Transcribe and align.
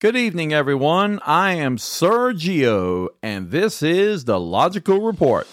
Good 0.00 0.14
evening, 0.14 0.52
everyone. 0.52 1.18
I 1.26 1.54
am 1.54 1.76
Sergio, 1.76 3.08
and 3.20 3.50
this 3.50 3.82
is 3.82 4.26
the 4.26 4.38
Logical 4.38 5.00
Report. 5.00 5.48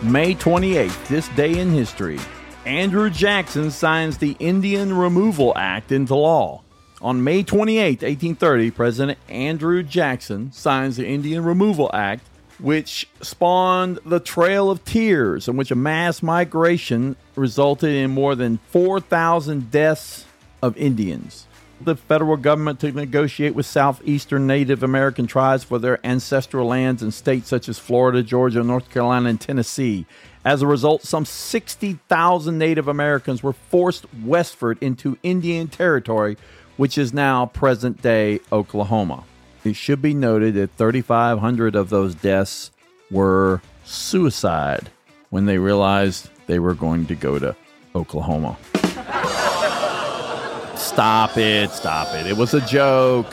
May 0.00 0.36
28th, 0.36 1.08
this 1.08 1.26
day 1.30 1.58
in 1.58 1.72
history, 1.72 2.20
Andrew 2.64 3.10
Jackson 3.10 3.72
signs 3.72 4.18
the 4.18 4.36
Indian 4.38 4.96
Removal 4.96 5.54
Act 5.56 5.90
into 5.90 6.14
law. 6.14 6.62
On 7.02 7.24
May 7.24 7.42
28, 7.42 8.02
1830, 8.02 8.70
President 8.70 9.18
Andrew 9.28 9.82
Jackson 9.82 10.52
signs 10.52 10.96
the 10.96 11.08
Indian 11.08 11.42
Removal 11.42 11.90
Act, 11.92 12.24
which 12.60 13.08
spawned 13.22 13.98
the 14.06 14.20
Trail 14.20 14.70
of 14.70 14.84
Tears, 14.84 15.48
in 15.48 15.56
which 15.56 15.72
a 15.72 15.76
mass 15.76 16.22
migration 16.22 17.16
resulted 17.34 17.90
in 17.90 18.12
more 18.12 18.36
than 18.36 18.58
4,000 18.70 19.72
deaths 19.72 20.26
of 20.62 20.76
Indians. 20.76 21.46
The 21.80 21.94
federal 21.94 22.36
government 22.36 22.80
to 22.80 22.90
negotiate 22.90 23.54
with 23.54 23.66
southeastern 23.66 24.46
Native 24.46 24.82
American 24.82 25.28
tribes 25.28 25.62
for 25.62 25.78
their 25.78 26.04
ancestral 26.04 26.66
lands 26.66 27.02
in 27.02 27.12
states 27.12 27.48
such 27.48 27.68
as 27.68 27.78
Florida, 27.78 28.22
Georgia, 28.22 28.64
North 28.64 28.90
Carolina, 28.90 29.28
and 29.28 29.40
Tennessee. 29.40 30.04
As 30.44 30.62
a 30.62 30.66
result, 30.66 31.02
some 31.02 31.24
60,000 31.24 32.58
Native 32.58 32.88
Americans 32.88 33.42
were 33.42 33.52
forced 33.52 34.06
westward 34.24 34.78
into 34.80 35.18
Indian 35.22 35.68
territory, 35.68 36.36
which 36.76 36.98
is 36.98 37.12
now 37.12 37.46
present 37.46 38.02
day 38.02 38.40
Oklahoma. 38.50 39.24
It 39.64 39.76
should 39.76 40.00
be 40.00 40.14
noted 40.14 40.54
that 40.54 40.76
3,500 40.76 41.76
of 41.76 41.90
those 41.90 42.14
deaths 42.14 42.70
were 43.10 43.60
suicide 43.84 44.90
when 45.30 45.46
they 45.46 45.58
realized 45.58 46.30
they 46.46 46.58
were 46.58 46.74
going 46.74 47.06
to 47.06 47.14
go 47.14 47.38
to 47.38 47.54
Oklahoma. 47.94 48.56
Stop 50.98 51.36
it, 51.36 51.70
stop 51.70 52.12
it. 52.16 52.26
It 52.26 52.36
was 52.36 52.54
a 52.54 52.60
joke. 52.60 53.32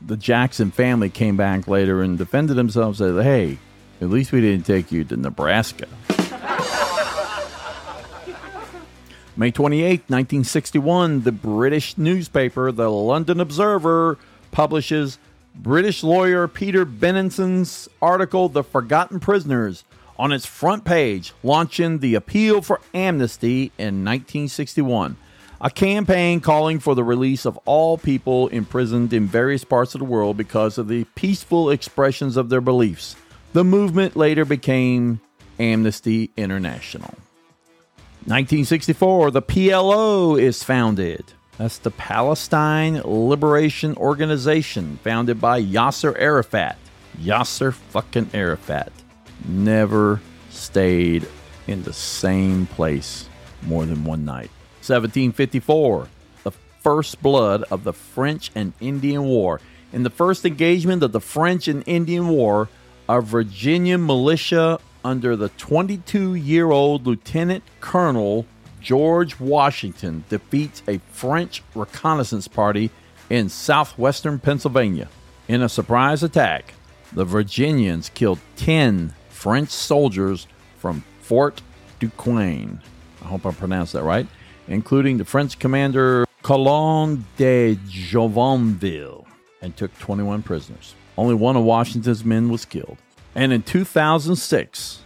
The 0.00 0.16
Jackson 0.16 0.70
family 0.70 1.10
came 1.10 1.36
back 1.36 1.66
later 1.66 2.02
and 2.02 2.16
defended 2.16 2.56
themselves 2.56 3.00
and 3.00 3.16
said, 3.16 3.24
hey, 3.24 3.58
at 4.00 4.10
least 4.10 4.30
we 4.30 4.40
didn't 4.40 4.64
take 4.64 4.92
you 4.92 5.02
to 5.02 5.16
Nebraska. 5.16 5.88
May 9.36 9.50
28, 9.50 10.02
1961, 10.06 11.22
the 11.22 11.32
British 11.32 11.98
newspaper, 11.98 12.70
the 12.70 12.88
London 12.88 13.40
Observer, 13.40 14.16
publishes 14.52 15.18
British 15.56 16.04
lawyer 16.04 16.46
Peter 16.46 16.86
Benenson's 16.86 17.88
article, 18.00 18.48
The 18.48 18.62
Forgotten 18.62 19.18
Prisoners, 19.18 19.82
on 20.16 20.30
its 20.30 20.46
front 20.46 20.84
page, 20.84 21.32
launching 21.42 21.98
the 21.98 22.14
appeal 22.14 22.62
for 22.62 22.80
amnesty 22.94 23.72
in 23.78 24.04
1961, 24.04 25.16
a 25.60 25.70
campaign 25.70 26.40
calling 26.40 26.78
for 26.78 26.94
the 26.94 27.02
release 27.02 27.44
of 27.44 27.58
all 27.64 27.98
people 27.98 28.48
imprisoned 28.48 29.12
in 29.12 29.26
various 29.26 29.64
parts 29.64 29.94
of 29.94 29.98
the 29.98 30.04
world 30.04 30.36
because 30.36 30.78
of 30.78 30.88
the 30.88 31.04
peaceful 31.14 31.70
expressions 31.70 32.36
of 32.36 32.48
their 32.48 32.60
beliefs. 32.60 33.16
The 33.52 33.64
movement 33.64 34.16
later 34.16 34.44
became 34.44 35.20
Amnesty 35.58 36.30
International. 36.36 37.14
1964, 38.26 39.30
the 39.30 39.42
PLO 39.42 40.40
is 40.40 40.62
founded. 40.62 41.24
That's 41.56 41.78
the 41.78 41.90
Palestine 41.90 43.00
Liberation 43.04 43.96
Organization, 43.96 44.98
founded 45.02 45.40
by 45.40 45.62
Yasser 45.62 46.14
Arafat. 46.16 46.76
Yasser 47.20 47.72
fucking 47.72 48.30
Arafat 48.32 48.92
never 49.48 50.20
stayed 50.50 51.26
in 51.66 51.82
the 51.82 51.92
same 51.92 52.66
place 52.66 53.28
more 53.62 53.86
than 53.86 54.04
one 54.04 54.24
night. 54.24 54.50
1754, 54.88 56.08
the 56.44 56.52
first 56.80 57.22
blood 57.22 57.64
of 57.70 57.84
the 57.84 57.92
French 57.92 58.50
and 58.54 58.72
Indian 58.80 59.24
War. 59.24 59.60
In 59.92 60.02
the 60.02 60.10
first 60.10 60.44
engagement 60.44 61.02
of 61.02 61.12
the 61.12 61.20
French 61.20 61.68
and 61.68 61.82
Indian 61.86 62.28
War, 62.28 62.68
a 63.08 63.20
Virginia 63.20 63.98
militia 63.98 64.78
under 65.04 65.36
the 65.36 65.48
22 65.50 66.34
year 66.34 66.70
old 66.70 67.06
Lieutenant 67.06 67.64
Colonel 67.80 68.46
George 68.80 69.38
Washington 69.40 70.24
defeats 70.28 70.82
a 70.88 70.98
French 71.10 71.62
reconnaissance 71.74 72.48
party 72.48 72.90
in 73.28 73.48
southwestern 73.48 74.38
Pennsylvania. 74.38 75.08
In 75.48 75.62
a 75.62 75.68
surprise 75.68 76.22
attack, 76.22 76.74
the 77.12 77.24
Virginians 77.24 78.10
killed 78.10 78.38
10 78.56 79.14
French 79.28 79.70
soldiers 79.70 80.46
from 80.78 81.04
Fort 81.20 81.62
Duquesne. 82.00 82.80
I 83.22 83.26
hope 83.26 83.46
I 83.46 83.52
pronounced 83.52 83.94
that 83.94 84.04
right, 84.04 84.26
including 84.68 85.18
the 85.18 85.24
French 85.24 85.58
commander 85.58 86.24
Coulon 86.42 87.24
de 87.36 87.76
Joinville, 87.88 89.26
and 89.60 89.76
took 89.76 89.96
21 89.98 90.42
prisoners. 90.42 90.94
Only 91.16 91.34
one 91.34 91.56
of 91.56 91.64
Washington's 91.64 92.24
men 92.24 92.48
was 92.48 92.64
killed. 92.64 92.98
And 93.34 93.52
in 93.52 93.62
2006, 93.62 95.02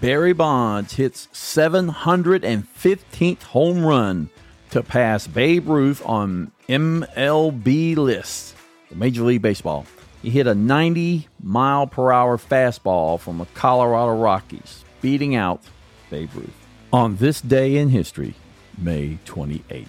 Barry 0.00 0.32
Bonds 0.32 0.94
hits 0.94 1.28
715th 1.32 3.42
home 3.42 3.84
run 3.84 4.30
to 4.70 4.82
pass 4.82 5.26
Babe 5.26 5.68
Ruth 5.68 6.02
on 6.06 6.50
MLB 6.68 7.96
list, 7.96 8.54
Major 8.94 9.22
League 9.22 9.42
Baseball. 9.42 9.84
He 10.22 10.30
hit 10.30 10.46
a 10.46 10.54
90 10.54 11.28
mile 11.42 11.86
per 11.86 12.10
hour 12.12 12.38
fastball 12.38 13.20
from 13.20 13.36
the 13.38 13.46
Colorado 13.54 14.20
Rockies, 14.20 14.84
beating 15.00 15.34
out 15.34 15.62
Babe 16.10 16.30
Ruth. 16.34 16.50
On 16.92 17.16
this 17.16 17.40
day 17.40 17.76
in 17.76 17.88
history, 17.90 18.34
May 18.80 19.18
28th. 19.26 19.86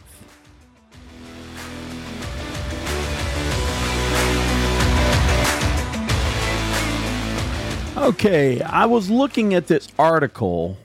Okay, 7.98 8.62
I 8.62 8.86
was 8.86 9.10
looking 9.10 9.54
at 9.54 9.68
this 9.68 9.88
article 10.00 10.78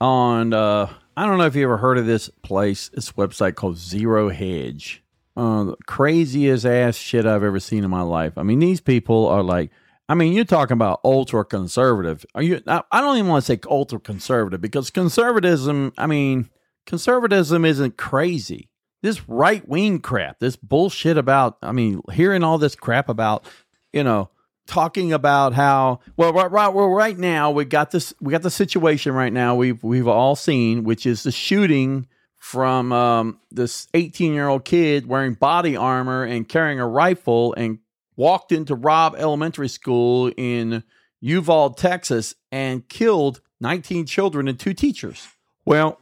on, 0.00 0.54
uh, 0.54 0.90
I 1.16 1.26
don't 1.26 1.36
know 1.36 1.44
if 1.44 1.54
you 1.54 1.64
ever 1.64 1.76
heard 1.76 1.98
of 1.98 2.06
this 2.06 2.30
place, 2.42 2.88
this 2.88 3.12
website 3.12 3.56
called 3.56 3.76
Zero 3.76 4.30
Hedge. 4.30 5.02
Uh, 5.36 5.74
craziest 5.86 6.64
ass 6.64 6.96
shit 6.96 7.26
I've 7.26 7.42
ever 7.42 7.60
seen 7.60 7.84
in 7.84 7.90
my 7.90 8.02
life. 8.02 8.38
I 8.38 8.42
mean, 8.42 8.58
these 8.58 8.80
people 8.80 9.26
are 9.28 9.42
like, 9.42 9.70
I 10.08 10.14
mean, 10.14 10.32
you're 10.32 10.44
talking 10.44 10.74
about 10.74 11.00
ultra 11.04 11.44
conservative. 11.44 12.26
Are 12.34 12.42
you? 12.42 12.60
I, 12.66 12.82
I 12.90 13.00
don't 13.00 13.16
even 13.16 13.30
want 13.30 13.44
to 13.44 13.52
say 13.52 13.60
ultra 13.70 13.98
conservative 13.98 14.60
because 14.60 14.90
conservatism. 14.90 15.92
I 15.96 16.06
mean, 16.06 16.50
conservatism 16.86 17.64
isn't 17.64 17.96
crazy. 17.96 18.68
This 19.02 19.28
right 19.28 19.66
wing 19.68 20.00
crap, 20.00 20.38
this 20.38 20.56
bullshit 20.56 21.16
about. 21.16 21.58
I 21.62 21.72
mean, 21.72 22.02
hearing 22.12 22.44
all 22.44 22.58
this 22.58 22.74
crap 22.74 23.08
about, 23.08 23.44
you 23.92 24.04
know, 24.04 24.30
talking 24.66 25.12
about 25.12 25.54
how 25.54 26.00
well 26.16 26.32
right, 26.32 26.50
right 26.50 26.68
well 26.68 26.88
right 26.88 27.18
now 27.18 27.50
we 27.50 27.64
got 27.64 27.90
this 27.90 28.14
we 28.20 28.30
got 28.30 28.42
the 28.42 28.50
situation 28.50 29.12
right 29.12 29.32
now 29.32 29.56
we've 29.56 29.82
we've 29.82 30.06
all 30.06 30.36
seen 30.36 30.84
which 30.84 31.04
is 31.04 31.24
the 31.24 31.32
shooting 31.32 32.06
from 32.42 32.92
um, 32.92 33.38
this 33.52 33.86
18 33.94 34.32
year 34.32 34.48
old 34.48 34.64
kid 34.64 35.06
wearing 35.06 35.34
body 35.34 35.76
armor 35.76 36.24
and 36.24 36.48
carrying 36.48 36.80
a 36.80 36.86
rifle 36.86 37.54
and 37.54 37.78
walked 38.16 38.50
into 38.50 38.74
Robb 38.74 39.14
Elementary 39.16 39.68
School 39.68 40.32
in 40.36 40.82
Uvalde, 41.20 41.78
Texas, 41.78 42.34
and 42.50 42.88
killed 42.88 43.40
19 43.60 44.06
children 44.06 44.48
and 44.48 44.58
two 44.58 44.74
teachers. 44.74 45.28
Well, 45.64 46.00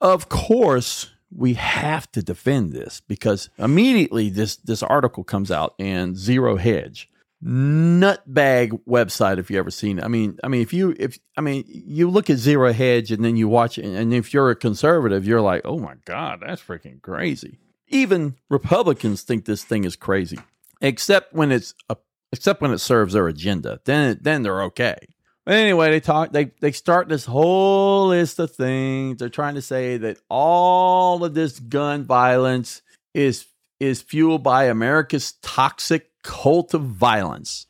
of 0.00 0.28
course, 0.28 1.10
we 1.34 1.54
have 1.54 2.10
to 2.12 2.22
defend 2.22 2.72
this 2.72 3.00
because 3.00 3.50
immediately 3.58 4.30
this 4.30 4.56
this 4.56 4.82
article 4.82 5.24
comes 5.24 5.50
out 5.50 5.74
in 5.78 6.16
Zero 6.16 6.56
Hedge 6.56 7.10
nutbag 7.42 8.78
website 8.86 9.38
if 9.38 9.50
you 9.50 9.58
ever 9.58 9.70
seen 9.70 9.98
it. 9.98 10.04
I 10.04 10.08
mean, 10.08 10.38
I 10.44 10.48
mean, 10.48 10.60
if 10.60 10.72
you 10.72 10.94
if 10.98 11.18
I 11.36 11.40
mean, 11.40 11.64
you 11.66 12.10
look 12.10 12.28
at 12.28 12.36
Zero 12.36 12.72
Hedge 12.72 13.10
and 13.10 13.24
then 13.24 13.36
you 13.36 13.48
watch 13.48 13.78
it, 13.78 13.84
and 13.84 14.12
if 14.12 14.34
you're 14.34 14.50
a 14.50 14.56
conservative, 14.56 15.26
you're 15.26 15.40
like, 15.40 15.62
oh 15.64 15.78
my 15.78 15.94
god, 16.04 16.40
that's 16.44 16.62
freaking 16.62 17.00
crazy. 17.00 17.58
Even 17.88 18.36
Republicans 18.48 19.22
think 19.22 19.44
this 19.44 19.64
thing 19.64 19.84
is 19.84 19.96
crazy, 19.96 20.38
except 20.80 21.32
when 21.32 21.50
it's 21.50 21.74
a, 21.88 21.96
except 22.32 22.60
when 22.60 22.72
it 22.72 22.78
serves 22.78 23.14
their 23.14 23.28
agenda. 23.28 23.80
Then 23.84 24.18
then 24.20 24.42
they're 24.42 24.62
okay. 24.64 24.98
But 25.46 25.54
anyway, 25.54 25.90
they 25.90 26.00
talk. 26.00 26.32
They 26.32 26.52
they 26.60 26.72
start 26.72 27.08
this 27.08 27.24
whole 27.24 28.08
list 28.08 28.38
of 28.38 28.52
things. 28.52 29.18
They're 29.18 29.28
trying 29.28 29.54
to 29.54 29.62
say 29.62 29.96
that 29.96 30.18
all 30.28 31.24
of 31.24 31.34
this 31.34 31.58
gun 31.58 32.04
violence 32.04 32.82
is 33.14 33.46
is 33.80 34.02
fueled 34.02 34.42
by 34.42 34.64
America's 34.64 35.32
toxic 35.42 36.10
cult 36.22 36.74
of 36.74 36.82
violence. 36.82 37.66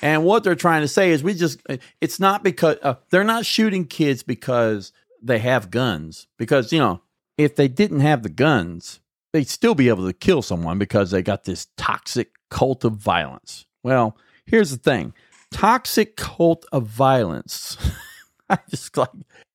And 0.00 0.24
what 0.24 0.44
they're 0.44 0.54
trying 0.54 0.82
to 0.82 0.88
say 0.88 1.10
is 1.10 1.22
we 1.24 1.34
just, 1.34 1.60
it's 2.00 2.20
not 2.20 2.44
because 2.44 2.76
uh, 2.82 2.94
they're 3.10 3.24
not 3.24 3.44
shooting 3.44 3.84
kids 3.84 4.22
because 4.22 4.92
they 5.20 5.40
have 5.40 5.70
guns. 5.70 6.28
Because, 6.38 6.72
you 6.72 6.78
know, 6.78 7.02
if 7.36 7.56
they 7.56 7.66
didn't 7.66 8.00
have 8.00 8.22
the 8.22 8.28
guns, 8.28 9.00
they'd 9.32 9.48
still 9.48 9.74
be 9.74 9.88
able 9.88 10.06
to 10.06 10.12
kill 10.12 10.42
someone 10.42 10.78
because 10.78 11.10
they 11.10 11.22
got 11.22 11.44
this 11.44 11.66
toxic 11.76 12.30
cult 12.48 12.84
of 12.84 12.92
violence. 12.92 13.66
Well, 13.82 14.16
here's 14.46 14.70
the 14.70 14.76
thing 14.76 15.14
toxic 15.50 16.16
cult 16.16 16.66
of 16.72 16.86
violence. 16.86 17.76
I 18.50 18.58
just 18.70 18.96
like 18.96 19.10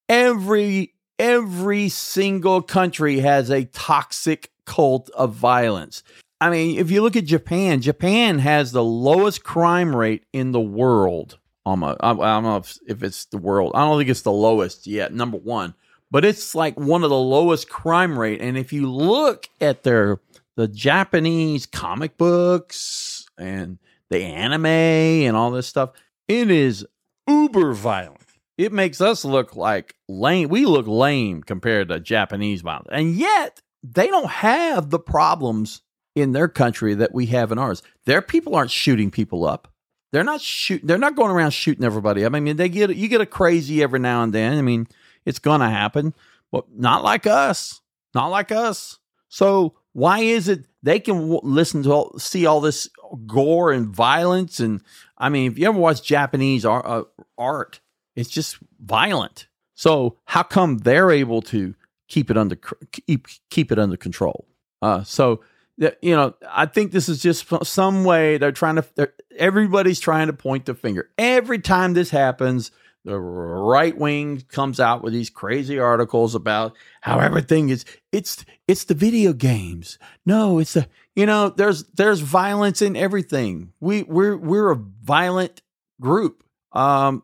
every 0.09 0.93
every 1.19 1.89
single 1.89 2.61
country 2.61 3.19
has 3.19 3.49
a 3.49 3.65
toxic 3.65 4.51
cult 4.65 5.09
of 5.11 5.33
violence. 5.33 6.03
I 6.41 6.49
mean, 6.49 6.77
if 6.77 6.91
you 6.91 7.01
look 7.01 7.15
at 7.15 7.25
Japan, 7.25 7.81
Japan 7.81 8.39
has 8.39 8.71
the 8.71 8.83
lowest 8.83 9.43
crime 9.43 9.95
rate 9.95 10.25
in 10.33 10.51
the 10.51 10.59
world. 10.59 11.39
Almost, 11.65 11.99
I, 12.01 12.11
I 12.11 12.13
don't 12.13 12.43
know 12.43 12.57
if, 12.57 12.77
if 12.85 13.03
it's 13.03 13.25
the 13.25 13.37
world. 13.37 13.71
I 13.73 13.85
don't 13.85 13.97
think 13.97 14.09
it's 14.09 14.23
the 14.23 14.31
lowest 14.33 14.85
yet. 14.85 15.13
Number 15.13 15.37
one, 15.37 15.73
but 16.11 16.25
it's 16.25 16.53
like 16.53 16.77
one 16.77 17.03
of 17.03 17.09
the 17.09 17.15
lowest 17.15 17.69
crime 17.69 18.19
rate. 18.19 18.41
And 18.41 18.57
if 18.57 18.73
you 18.73 18.91
look 18.91 19.47
at 19.61 19.83
their 19.83 20.19
the 20.55 20.67
Japanese 20.67 21.65
comic 21.65 22.17
books 22.17 23.25
and 23.37 23.79
the 24.13 24.23
anime 24.23 24.65
and 24.65 25.35
all 25.35 25.51
this 25.51 25.67
stuff, 25.67 25.91
it 26.27 26.49
is 26.49 26.85
uber 27.27 27.73
violent. 27.73 28.21
It 28.57 28.71
makes 28.71 29.01
us 29.01 29.25
look 29.25 29.55
like 29.55 29.95
lame. 30.07 30.49
We 30.49 30.65
look 30.65 30.87
lame 30.87 31.41
compared 31.41 31.89
to 31.89 31.99
Japanese 31.99 32.61
violence. 32.61 32.89
And 32.91 33.15
yet, 33.15 33.61
they 33.81 34.07
don't 34.07 34.29
have 34.29 34.91
the 34.91 34.99
problems 34.99 35.81
in 36.15 36.31
their 36.31 36.47
country 36.47 36.93
that 36.93 37.13
we 37.13 37.25
have 37.27 37.51
in 37.51 37.57
ours. 37.57 37.81
Their 38.05 38.21
people 38.21 38.55
aren't 38.55 38.71
shooting 38.71 39.09
people 39.09 39.45
up. 39.45 39.67
They're 40.11 40.23
not 40.23 40.41
shooting. 40.41 40.85
They're 40.85 40.99
not 40.99 41.15
going 41.15 41.31
around 41.31 41.51
shooting 41.51 41.83
everybody. 41.83 42.23
I 42.23 42.29
mean, 42.29 42.55
they 42.55 42.69
get 42.69 42.95
you 42.95 43.07
get 43.07 43.21
a 43.21 43.25
crazy 43.25 43.81
every 43.81 43.99
now 43.99 44.21
and 44.21 44.31
then. 44.31 44.57
I 44.57 44.61
mean, 44.61 44.87
it's 45.25 45.39
gonna 45.39 45.71
happen, 45.71 46.13
but 46.51 46.65
not 46.71 47.03
like 47.03 47.25
us. 47.25 47.81
Not 48.13 48.27
like 48.27 48.51
us. 48.51 48.99
So 49.29 49.73
why 49.93 50.19
is 50.19 50.47
it 50.47 50.67
they 50.83 50.99
can 50.99 51.15
w- 51.15 51.39
listen 51.41 51.81
to 51.83 51.91
all, 51.91 52.19
see 52.19 52.45
all 52.45 52.61
this 52.61 52.89
gore 53.25 53.71
and 53.71 53.87
violence? 53.87 54.59
And 54.59 54.81
I 55.17 55.29
mean, 55.29 55.51
if 55.51 55.57
you 55.57 55.67
ever 55.67 55.77
watch 55.77 56.03
Japanese 56.03 56.65
art, 56.65 56.85
uh, 56.85 57.03
art 57.37 57.79
it's 58.15 58.29
just 58.29 58.57
violent. 58.79 59.47
So 59.75 60.17
how 60.25 60.43
come 60.43 60.79
they're 60.79 61.11
able 61.11 61.41
to 61.43 61.75
keep 62.07 62.29
it 62.29 62.37
under 62.37 62.55
keep 62.55 63.27
keep 63.49 63.71
it 63.71 63.79
under 63.79 63.97
control? 63.97 64.45
Uh, 64.81 65.03
so 65.03 65.41
you 65.77 66.15
know, 66.15 66.35
I 66.47 66.67
think 66.67 66.91
this 66.91 67.09
is 67.09 67.21
just 67.21 67.51
some 67.63 68.03
way 68.03 68.37
they're 68.37 68.51
trying 68.51 68.75
to. 68.75 69.11
Everybody's 69.35 69.99
trying 69.99 70.27
to 70.27 70.33
point 70.33 70.65
the 70.65 70.75
finger. 70.75 71.09
Every 71.17 71.59
time 71.59 71.93
this 71.93 72.11
happens, 72.11 72.71
the 73.05 73.19
right 73.19 73.97
wing 73.97 74.43
comes 74.49 74.79
out 74.79 75.03
with 75.03 75.13
these 75.13 75.29
crazy 75.29 75.77
articles 75.79 76.35
about 76.35 76.75
how 77.01 77.19
everything 77.19 77.69
is. 77.69 77.85
It's 78.11 78.45
it's 78.67 78.85
the 78.85 78.93
video 78.93 79.33
games. 79.33 79.99
No, 80.25 80.59
it's 80.59 80.73
the 80.73 80.87
you 81.15 81.25
know. 81.25 81.49
There's 81.49 81.83
there's 81.95 82.21
violence 82.21 82.81
in 82.81 82.95
everything. 82.95 83.73
We 83.79 84.03
we're 84.03 84.37
we're 84.37 84.71
a 84.71 84.75
violent 84.77 85.61
group. 85.99 86.43
Um, 86.71 87.23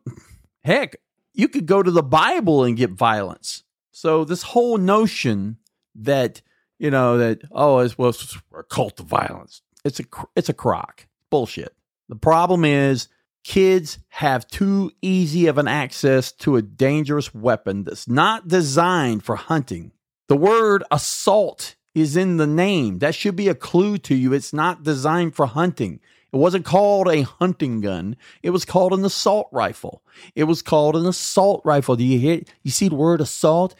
heck, 0.64 0.98
you 1.34 1.48
could 1.48 1.66
go 1.66 1.82
to 1.82 1.92
the 1.92 2.04
Bible 2.04 2.64
and 2.64 2.76
get 2.76 2.92
violence. 2.92 3.64
So 3.92 4.26
this 4.26 4.44
whole 4.44 4.78
notion 4.78 5.58
that 5.96 6.42
you 6.80 6.90
know 6.90 7.18
that 7.18 7.42
oh 7.52 7.80
it's 7.80 7.98
well 7.98 8.10
it's 8.10 8.38
a 8.58 8.64
cult 8.64 9.00
of 9.00 9.06
violence 9.06 9.62
it's 9.86 10.00
a 10.00 10.04
it's 10.36 10.50
a 10.50 10.54
crock 10.54 11.08
bullshit 11.30 11.76
the 12.08 12.16
problem 12.16 12.66
is 12.66 13.10
kids 13.44 14.00
have 14.10 14.48
too 14.48 14.92
easy 15.02 15.48
of 15.48 15.58
an 15.58 15.68
access 15.68 16.32
to 16.32 16.56
a 16.56 16.62
dangerous 16.62 17.34
weapon 17.34 17.84
that's 17.84 18.08
not 18.08 18.48
designed 18.48 19.24
for 19.24 19.36
hunting 19.36 19.92
the 20.28 20.38
word 20.38 20.84
assault 20.92 21.76
is 21.96 22.16
in 22.16 22.38
the 22.38 22.48
name 22.48 23.00
that 23.00 23.16
should 23.16 23.36
be 23.36 23.48
a 23.48 23.56
clue 23.56 23.98
to 23.98 24.16
you 24.16 24.34
it's 24.34 24.54
not 24.54 24.84
designed 24.84 25.36
for 25.36 25.46
hunting 25.46 26.00
it 26.32 26.38
wasn't 26.38 26.64
called 26.64 27.08
a 27.08 27.24
hunting 27.24 27.82
gun. 27.82 28.16
It 28.44 28.52
was 28.52 28.64
called 28.64 28.94
an 28.94 29.04
assault 29.04 29.50
rifle. 29.52 30.04
It 30.36 30.44
was 30.44 30.62
called 30.62 30.96
an 30.96 31.08
assault 31.08 31.64
rifle. 31.66 31.96
Do 31.96 32.04
you 32.04 32.20
hear? 32.20 32.42
You 32.62 32.70
see 32.70 32.88
the 32.88 32.94
word 32.94 33.20
assault? 33.20 33.74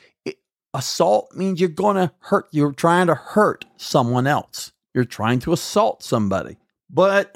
assault 0.74 1.34
means 1.34 1.60
you're 1.60 1.70
going 1.70 1.96
to 1.96 2.12
hurt, 2.20 2.48
you're 2.52 2.72
trying 2.72 3.08
to 3.08 3.16
hurt 3.16 3.66
someone 3.78 4.28
else. 4.28 4.72
You're 4.94 5.06
trying 5.06 5.40
to 5.40 5.54
assault 5.54 6.04
somebody. 6.04 6.58
But 6.90 7.36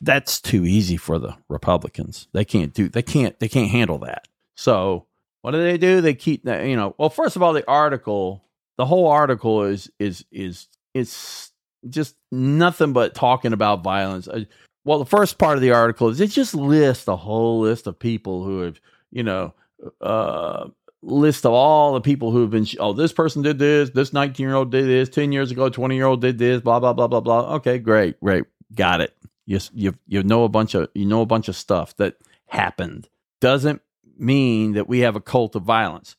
that's 0.00 0.40
too 0.40 0.64
easy 0.64 0.96
for 0.96 1.18
the 1.18 1.36
Republicans. 1.48 2.28
They 2.32 2.44
can't 2.44 2.72
do 2.72 2.88
they 2.88 3.02
can't 3.02 3.38
they 3.40 3.48
can't 3.48 3.70
handle 3.70 3.98
that. 3.98 4.28
So, 4.56 5.06
what 5.42 5.52
do 5.52 5.62
they 5.62 5.78
do? 5.78 6.00
They 6.00 6.14
keep 6.14 6.44
you 6.46 6.76
know, 6.76 6.94
well 6.98 7.10
first 7.10 7.36
of 7.36 7.42
all 7.42 7.52
the 7.52 7.68
article, 7.68 8.44
the 8.76 8.86
whole 8.86 9.08
article 9.08 9.64
is 9.64 9.90
is 9.98 10.24
is 10.30 10.68
it's 10.94 11.52
just 11.88 12.16
nothing 12.30 12.92
but 12.92 13.14
talking 13.14 13.52
about 13.52 13.82
violence. 13.82 14.28
Uh, 14.28 14.44
well, 14.84 14.98
the 14.98 15.06
first 15.06 15.38
part 15.38 15.56
of 15.56 15.62
the 15.62 15.72
article 15.72 16.08
is 16.08 16.20
it 16.20 16.28
just 16.28 16.54
lists 16.54 17.08
a 17.08 17.16
whole 17.16 17.60
list 17.60 17.86
of 17.86 17.98
people 17.98 18.44
who 18.44 18.60
have, 18.62 18.80
you 19.10 19.22
know, 19.22 19.52
uh, 20.00 20.68
list 21.02 21.44
of 21.44 21.52
all 21.52 21.94
the 21.94 22.00
people 22.00 22.30
who 22.30 22.40
have 22.40 22.50
been 22.50 22.66
oh 22.80 22.92
this 22.92 23.12
person 23.12 23.42
did 23.42 23.58
this 23.58 23.90
this 23.90 24.12
19 24.12 24.44
year 24.44 24.56
old 24.56 24.72
did 24.72 24.86
this 24.86 25.08
10 25.08 25.30
years 25.30 25.52
ago 25.52 25.68
20 25.68 25.94
year 25.94 26.06
old 26.06 26.20
did 26.20 26.38
this 26.38 26.60
blah 26.60 26.80
blah 26.80 26.92
blah 26.92 27.06
blah 27.06 27.20
blah 27.20 27.54
okay 27.54 27.78
great 27.78 28.18
great 28.20 28.44
got 28.74 29.00
it 29.00 29.14
you 29.48 29.58
you 29.72 29.94
you 30.06 30.22
know 30.22 30.44
a 30.44 30.48
bunch 30.48 30.74
of 30.74 30.90
you 30.94 31.06
know 31.06 31.22
a 31.22 31.26
bunch 31.26 31.48
of 31.48 31.56
stuff 31.56 31.96
that 31.96 32.16
happened. 32.46 33.08
Doesn't 33.40 33.80
mean 34.18 34.72
that 34.72 34.88
we 34.88 35.00
have 35.00 35.16
a 35.16 35.20
cult 35.20 35.56
of 35.56 35.62
violence. 35.62 36.16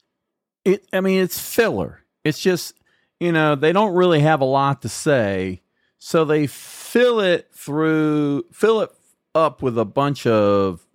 It 0.65 0.85
i 0.91 0.99
mean 0.99 1.21
it's 1.21 1.39
filler. 1.39 2.01
It's 2.23 2.39
just 2.39 2.73
you 3.19 3.31
know 3.31 3.53
they 3.53 3.71
don't 3.71 3.93
really 3.93 4.21
have 4.21 4.41
a 4.41 4.45
lot 4.45 4.81
to 4.81 4.89
say. 4.89 5.61
So 5.99 6.25
they 6.25 6.47
fill 6.47 7.19
it 7.19 7.49
through 7.53 8.45
fill 8.51 8.81
it 8.81 8.89
up 9.35 9.61
with 9.61 9.77
a 9.77 9.85
bunch 9.85 10.25
of 10.25 10.87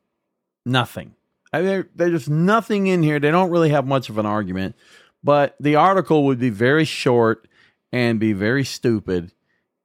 nothing. 0.66 1.14
I 1.52 1.62
mean, 1.62 1.88
there's 1.94 2.28
nothing 2.28 2.88
in 2.88 3.04
here. 3.04 3.20
They 3.20 3.30
don't 3.30 3.50
really 3.50 3.70
have 3.70 3.86
much 3.86 4.08
of 4.08 4.18
an 4.18 4.26
argument, 4.26 4.74
but 5.22 5.54
the 5.60 5.76
article 5.76 6.24
would 6.24 6.40
be 6.40 6.50
very 6.50 6.84
short 6.84 7.46
and 7.92 8.18
be 8.18 8.32
very 8.32 8.64
stupid 8.64 9.30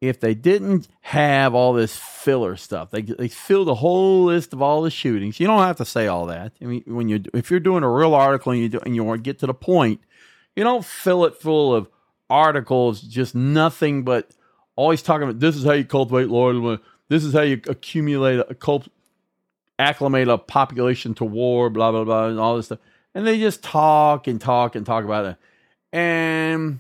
if 0.02 0.20
they 0.20 0.34
didn't 0.34 0.88
have 1.02 1.54
all 1.54 1.74
this 1.74 1.98
filler 1.98 2.56
stuff. 2.56 2.92
They 2.92 3.02
they 3.02 3.28
fill 3.28 3.66
the 3.66 3.76
whole 3.76 4.26
list 4.26 4.54
of 4.54 4.62
all 4.62 4.82
the 4.82 4.92
shootings. 4.92 5.40
You 5.40 5.48
don't 5.48 5.60
have 5.60 5.78
to 5.78 5.86
say 5.86 6.08
all 6.08 6.26
that. 6.28 6.54
I 6.62 6.66
mean, 6.66 6.84
when 6.86 7.10
you 7.10 7.24
if 7.34 7.52
you're 7.52 7.60
doing 7.60 7.84
a 7.84 7.90
real 7.90 8.14
article 8.14 8.52
and 8.52 8.62
you 8.62 8.70
do, 8.70 8.80
and 8.86 8.96
you 8.96 9.04
want 9.04 9.20
to 9.20 9.24
get 9.24 9.40
to 9.40 9.48
the 9.48 9.54
point, 9.54 10.02
you 10.56 10.64
don't 10.64 10.86
fill 10.86 11.26
it 11.26 11.36
full 11.36 11.74
of 11.76 11.90
articles 12.30 13.02
just 13.02 13.34
nothing 13.34 14.04
but 14.04 14.30
always 14.76 15.02
talking 15.02 15.24
about 15.24 15.40
this 15.40 15.56
is 15.56 15.66
how 15.66 15.74
you 15.74 15.84
cultivate 15.84 16.30
loyalty. 16.30 16.84
This 17.10 17.24
is 17.24 17.34
how 17.34 17.42
you 17.42 17.60
accumulate 17.68 18.40
a 18.48 18.54
cult 18.54 18.88
acclimate 19.80 20.28
a 20.28 20.38
population 20.38 21.14
to 21.16 21.26
war, 21.26 21.70
blah, 21.70 21.92
blah, 21.92 22.04
blah, 22.04 22.28
and 22.28 22.40
all 22.40 22.58
this 22.58 22.68
stuff. 22.68 22.80
And 23.16 23.26
they 23.26 23.40
just 23.40 23.64
talk 23.64 24.28
and 24.28 24.40
talk 24.40 24.76
and 24.76 24.86
talk 24.86 25.06
about 25.06 25.26
it. 25.26 25.38
And 25.92 26.80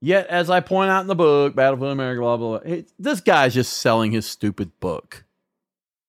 yet, 0.00 0.26
as 0.28 0.50
I 0.50 0.60
point 0.60 0.90
out 0.90 1.02
in 1.02 1.06
the 1.06 1.14
book, 1.14 1.54
Battle 1.54 1.76
Battlefield 1.76 1.92
America, 1.92 2.20
blah, 2.20 2.36
blah, 2.36 2.58
blah, 2.58 2.76
this 2.98 3.20
guy's 3.20 3.54
just 3.54 3.74
selling 3.74 4.12
his 4.12 4.26
stupid 4.26 4.78
book. 4.80 5.24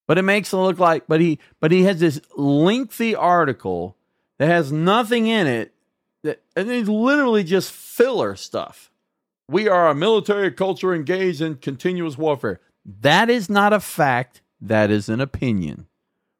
But 0.07 0.17
it 0.17 0.24
makes 0.24 0.51
it 0.51 0.57
look 0.57 0.79
like, 0.79 1.05
but 1.07 1.21
he, 1.21 1.39
but 1.60 1.71
he 1.71 1.83
has 1.83 2.00
this 2.00 2.19
lengthy 2.36 3.15
article 3.15 3.95
that 4.39 4.48
has 4.48 4.71
nothing 4.71 5.27
in 5.27 5.48
it 5.48 5.74
that, 6.24 6.41
and 6.55 6.69
it's 6.69 6.89
literally 6.89 7.43
just 7.43 7.71
filler 7.71 8.36
stuff. 8.36 8.91
We 9.48 9.67
are 9.67 9.89
a 9.89 9.95
military 9.95 10.51
culture 10.51 10.93
engaged 10.93 11.41
in 11.41 11.55
continuous 11.55 12.17
warfare. 12.17 12.60
That 12.86 13.29
is 13.29 13.50
not 13.50 13.74
a 13.74 13.79
fact. 13.79 14.41
That 14.60 14.91
is 14.91 15.10
an 15.10 15.19
opinion. 15.19 15.88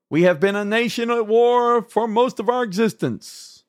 We 0.10 0.24
have 0.24 0.39
been 0.39 0.55
a 0.55 0.65
nation 0.65 1.10
at 1.10 1.27
war 1.27 1.81
for 1.81 2.08
most 2.08 2.39
of 2.39 2.50
our 2.50 2.63
existence. 2.63 3.61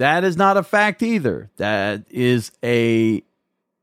That 0.00 0.24
is 0.24 0.38
not 0.38 0.56
a 0.56 0.62
fact 0.62 1.02
either. 1.02 1.50
That 1.58 2.06
is 2.08 2.52
a 2.64 3.22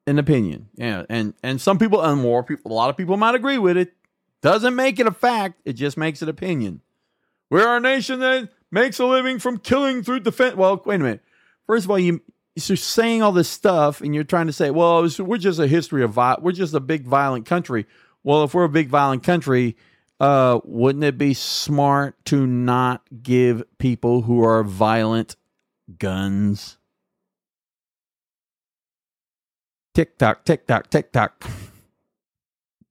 an 0.08 0.18
opinion. 0.18 0.68
Yeah, 0.74 1.06
and 1.10 1.36
and 1.44 1.62
some 1.62 1.78
people 1.78 2.02
and 2.02 2.20
more 2.20 2.44
people, 2.44 2.72
a 2.72 2.74
lot 2.74 2.90
of 2.90 2.98
people 2.98 3.18
might 3.18 3.36
agree 3.36 3.60
with 3.60 3.78
it. 3.78 3.94
Doesn't 4.42 4.76
make 4.76 5.00
it 5.00 5.06
a 5.06 5.12
fact. 5.12 5.62
It 5.64 5.74
just 5.74 5.96
makes 5.96 6.24
it 6.24 6.26
an 6.26 6.30
opinion. 6.30 6.82
We're 7.52 7.78
a 7.78 7.80
nation 7.80 8.20
that 8.22 8.50
makes 8.72 8.98
a 8.98 9.06
living 9.06 9.38
from 9.38 9.60
killing 9.60 10.02
through 10.02 10.22
defense. 10.22 10.56
Well, 10.56 10.82
wait 10.88 10.96
a 10.96 11.04
minute. 11.04 11.22
First 11.68 11.86
of 11.86 11.92
all, 11.92 12.00
you 12.00 12.24
you're 12.56 12.78
saying 12.78 13.22
all 13.22 13.32
this 13.32 13.48
stuff, 13.48 14.02
and 14.02 14.16
you're 14.16 14.24
trying 14.24 14.48
to 14.48 14.54
say, 14.54 14.72
well, 14.72 15.08
we're 15.20 15.38
just 15.38 15.60
a 15.60 15.68
history 15.68 16.04
of 16.04 16.14
vi- 16.14 16.40
we're 16.42 16.52
just 16.52 16.74
a 16.74 16.80
big 16.80 17.06
violent 17.06 17.46
country. 17.46 17.86
Well, 18.24 18.44
if 18.44 18.56
we're 18.56 18.64
a 18.64 18.70
big 18.70 18.90
violent 18.90 19.22
country, 19.22 19.78
uh, 20.20 20.62
wouldn't 20.64 21.04
it 21.04 21.20
be 21.20 21.36
smart 21.36 22.16
to 22.26 22.48
not 22.48 23.04
give 23.22 23.62
people 23.78 24.24
who 24.24 24.44
are 24.44 24.64
violent 24.64 25.36
guns? 25.98 26.78
Tick 29.94 30.18
tock, 30.18 30.46
tick 30.46 30.68
tock, 30.68 30.90
tick 30.90 31.12
tock. 31.12 31.44